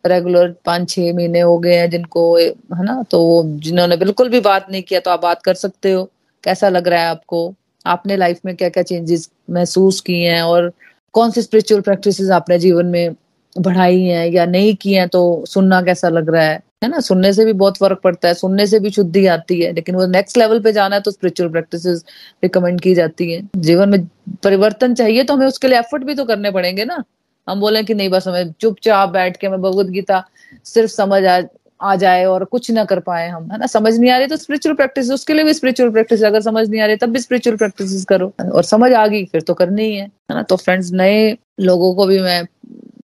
[0.06, 4.68] रेगुलर पाँच छह महीने हो गए हैं जिनको, है ना तो जिन्होंने बिल्कुल भी बात
[4.72, 6.04] नहीं किया तो आप बात कर सकते हो।
[6.44, 7.54] कैसा लग रहा है आपको?
[7.86, 10.72] आपने लाइफ में क्या क्या चेंजेस महसूस किए हैं और
[11.14, 13.16] कौन सी स्पिरिचुअल प्रैक्टिसेस आपने जीवन में
[13.56, 16.62] बढ़ाई हैं या नहीं की हैं तो सुनना कैसा लग रहा है?
[16.82, 17.00] है ना?
[17.00, 20.06] सुनने से भी बहुत फ़र्क पड़ता है, सुनने से भी शुद्धि आती है, लेकिन वो
[20.08, 22.04] नेक्स्ट लेवल पे जाना है तो स्पिरिचुअल प्रैक्टिसेस
[22.44, 24.06] रिकमेंड की जाती है। जीवन में
[24.44, 27.04] परिवर्तन चाहिए तो हमें उसके लिए एफर्ट भी तो करने पड़ेंगे ना।
[27.48, 30.24] हम बोले कि नहीं, बस हमें चुपचाप बैठ के हमें भगवत गीता
[30.66, 31.42] सिर्फ़ समझ आ
[31.80, 33.66] आ जाए और कुछ ना कर पाए हम, है ना?
[33.68, 36.82] समझ नहीं आ रही तो स्पिरिचुअल प्रैक्टिस उसके लिए भी स्पिरिचुअल प्रैक्टिस अगर समझ नहीं
[36.82, 40.04] आ रही तब भी स्पिरिचुअल प्रैक्टिस करो। और समझ आ गई, फिर तो करनी है
[40.04, 40.44] है ना?
[40.44, 42.44] तो फ्रेंड्स नए लोगों को भी मैं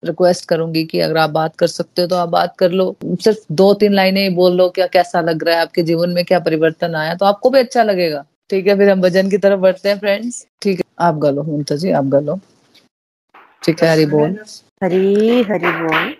[0.02, 3.38] रिक्वेस्ट करूँगी कि अगर आप बात कर सकते हो तो आप बात कर लो। सिर्फ़
[3.52, 6.94] दो तीन लाइनें बोल लो क्या, कैसा लग रहा है, आपके जीवन में क्या परिवर्तन
[6.94, 9.98] आया तो आपको भी अच्छा लगेगा। ठीक है, फिर हम भजन की तरफ़ बढ़ते हैं
[9.98, 12.38] फ्रेंड्स ठीक है, आप गलो ममता जी, आप गलो
[13.62, 14.38] ठीक है, हरी बोल।
[14.82, 16.14] हरी हरी बोल।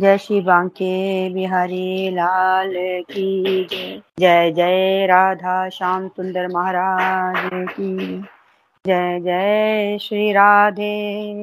[0.00, 2.72] जय श्री बांके, बिहारी लाल
[3.10, 8.24] की जय। जय जय राधा श्याम सुंदर महाराज की।
[8.86, 11.34] जय जय श्री राधे।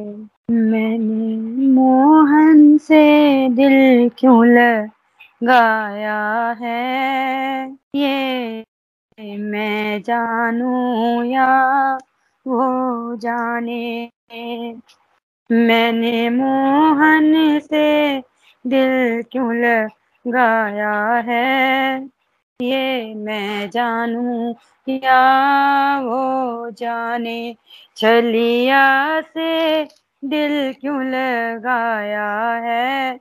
[0.51, 7.77] मैंने मोहन से दिल क्यों लगाया है?
[7.95, 11.97] ये मैं जानू या
[12.47, 14.09] वो जाने?
[15.51, 18.21] मैंने मोहन से
[18.67, 22.20] दिल क्यों लगाया है?
[22.61, 24.55] ये मैं जानू
[24.89, 27.55] या वो जाने?
[27.97, 29.83] चलिया से
[30.25, 33.19] दिल क्यों लगाया है?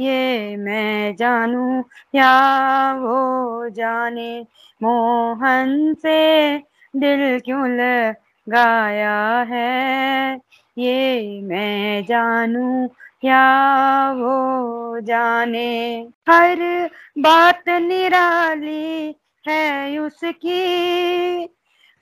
[0.00, 2.32] ये मैं जानू या
[2.92, 4.46] वो जाने?
[4.82, 6.58] मोहन से
[6.96, 10.34] दिल क्यों लगाया है?
[10.78, 12.88] ये मैं जानू
[13.24, 16.06] या वो जाने?
[16.28, 19.16] हर बात निराली
[19.48, 21.42] है उसकी।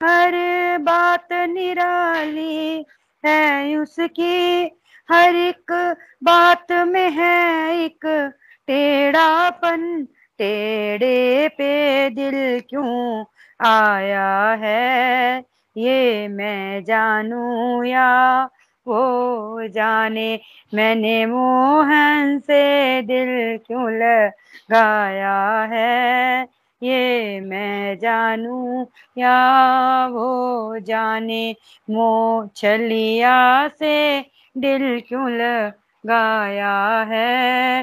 [0.03, 0.33] हर
[0.79, 2.87] बात निराली
[3.27, 4.65] है उसकी।
[5.11, 8.33] हर एक बात में है एक
[8.67, 10.09] टेढ़ापन।
[10.39, 13.25] टेढ़े पे दिल क्यों
[13.67, 15.45] आया है?
[15.77, 18.49] ये मैं जानू या
[18.87, 20.41] वो जाने,
[20.75, 26.43] मैंने मोहन से दिल क्यों लगाया है?
[26.83, 28.87] ये मैं जानू
[29.19, 31.57] या वो जाने?
[31.91, 34.21] मो छलिया से
[34.59, 37.81] दिल क्यों लगाया है?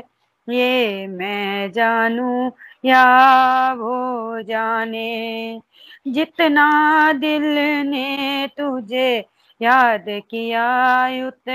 [0.50, 2.52] ये मैं जानू
[2.86, 5.62] या वो जाने?
[6.08, 7.42] जितना दिल
[7.90, 9.26] ने तुझे
[9.62, 11.50] याद किया युत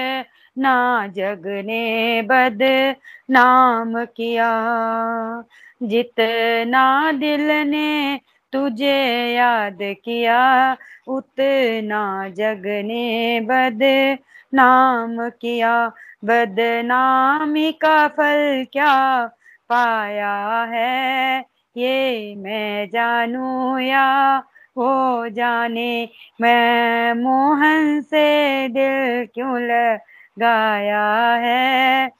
[0.56, 2.58] उतना जग ने बद
[3.30, 4.50] नाम किया।
[5.82, 8.20] जितना दिल ने
[8.52, 8.96] तुझे
[9.34, 10.76] याद किया,
[11.08, 13.82] उतना जग ने बद
[14.54, 15.92] नाम किया।
[16.24, 19.26] बदनामी का फल क्या
[19.68, 21.44] पाया है,
[21.76, 24.38] ये मैं जानू या
[24.76, 26.08] वो जाने।
[26.40, 32.10] मैं मोहन से दिल क्यों लगाया है?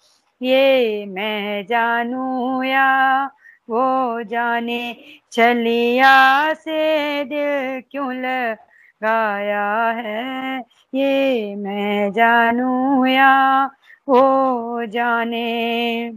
[0.42, 3.24] ये मैं जानू या
[3.70, 4.96] वो जाने?
[5.32, 10.58] चलिया से दिल क्यों लगाया है?
[10.94, 13.64] ये मैं जानू या
[14.08, 16.10] वो जाने?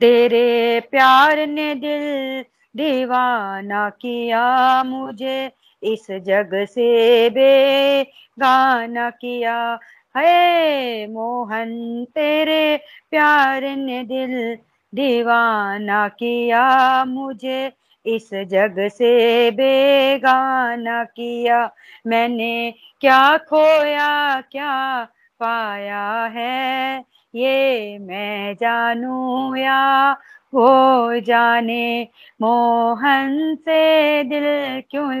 [0.00, 2.44] तेरे प्यार ने दिल
[2.76, 8.02] दीवाना किया मुझे। इस जग से बे
[8.38, 9.78] गाना किया
[10.16, 12.76] है मोहन, तेरे
[13.10, 14.58] प्यार ने दिल
[14.92, 17.72] दीवाना किया, मुझे
[18.06, 21.70] इस जग से बेगाना किया।
[22.06, 25.04] मैंने क्या खोया, क्या
[25.40, 27.04] पाया है,
[27.34, 30.12] ये मैं जानू या
[30.54, 32.08] वो जाने
[32.42, 34.44] मोहन से दिल
[34.90, 35.14] क्यों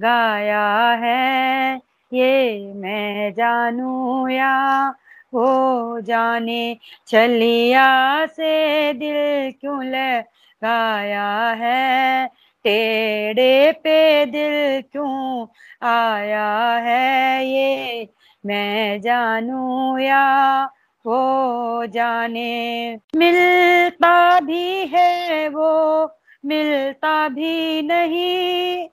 [0.00, 1.76] लगाया है,
[2.12, 4.88] ये मैं जानू या?
[5.34, 6.76] वो जाने
[7.06, 12.26] चलिया से दिल क्यों लगाया है?
[12.64, 15.46] टेढ़े पे दिल क्यों
[15.88, 17.46] आया है?
[17.46, 18.08] ये
[18.46, 20.64] मैं जानू या?
[21.06, 26.06] वो जाने। मिलता भी है वो,
[26.44, 28.88] मिलता भी नहीं।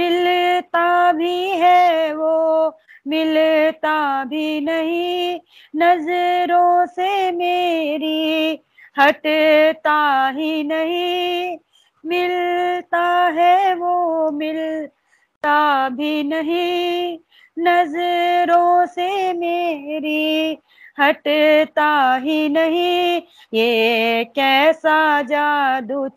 [0.00, 2.68] मिलता भी है वो,
[3.06, 5.40] मिलता भी नहीं।
[5.76, 8.60] नज़रों से मेरी
[8.98, 11.58] हटता ही नहीं।
[12.06, 17.18] मिलता है वो, मिलता भी नहीं।
[17.58, 20.58] नज़रों से मेरी
[21.00, 23.22] हटता ही नहीं।
[23.54, 26.08] ये कैसा जादू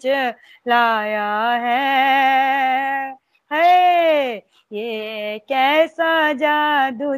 [0.67, 3.22] लाया है।
[3.53, 4.37] है।
[4.71, 7.15] ये कैसा जादू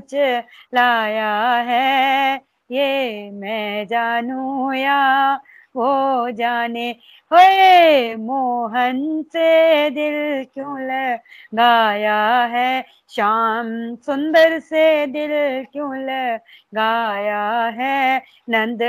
[0.74, 2.42] लाया है?
[2.72, 5.40] ये मैं जानू या
[5.76, 6.90] वो जाने।
[7.34, 12.86] होए मोहन से दिल क्यों लगाया है?
[13.10, 18.22] श्याम सुंदर से दिल क्यों लगाया है?
[18.50, 18.80] नंद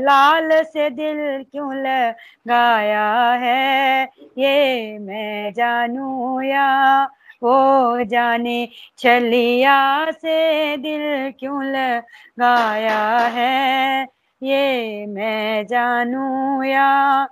[0.00, 4.08] लाल से दिल क्यों लगाया है?
[4.38, 7.04] ये मैं जानू या
[7.42, 8.68] वो जाने?
[8.98, 14.15] छलिया से दिल क्यों लगाया है?
[14.42, 17.22] ये मैं जानू या?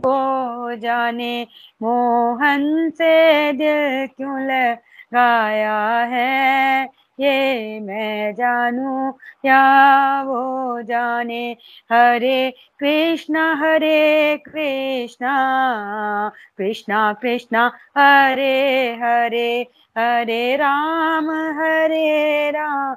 [0.00, 1.46] वो जाने
[1.82, 6.84] मोहन से दिल क्यों लगाया है?
[7.20, 10.22] ये मैं जानू या?
[10.22, 11.56] वो जाने
[11.92, 12.50] हरे
[12.80, 15.34] कृष्णा हरे कृष्णा
[16.58, 19.66] कृष्णा कृष्णा, हरे हरे
[19.98, 22.96] हरे राम हरे राम।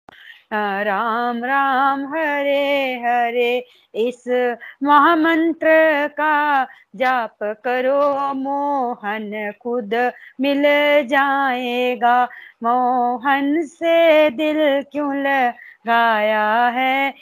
[0.53, 5.67] राम राम, हरे हरे। इस महामंत्र
[6.07, 6.63] का
[6.95, 10.63] जाप करो, मोहन खुद मिल
[11.07, 12.25] जाएगा।
[12.63, 17.13] मोहन से दिल क्यों लगाया है?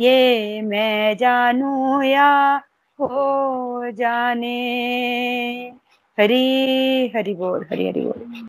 [0.00, 2.56] ये मैं जानू या
[3.00, 4.58] हो जाने?
[6.20, 8.48] हरी, हरि बोल, हरी, हरि बोल।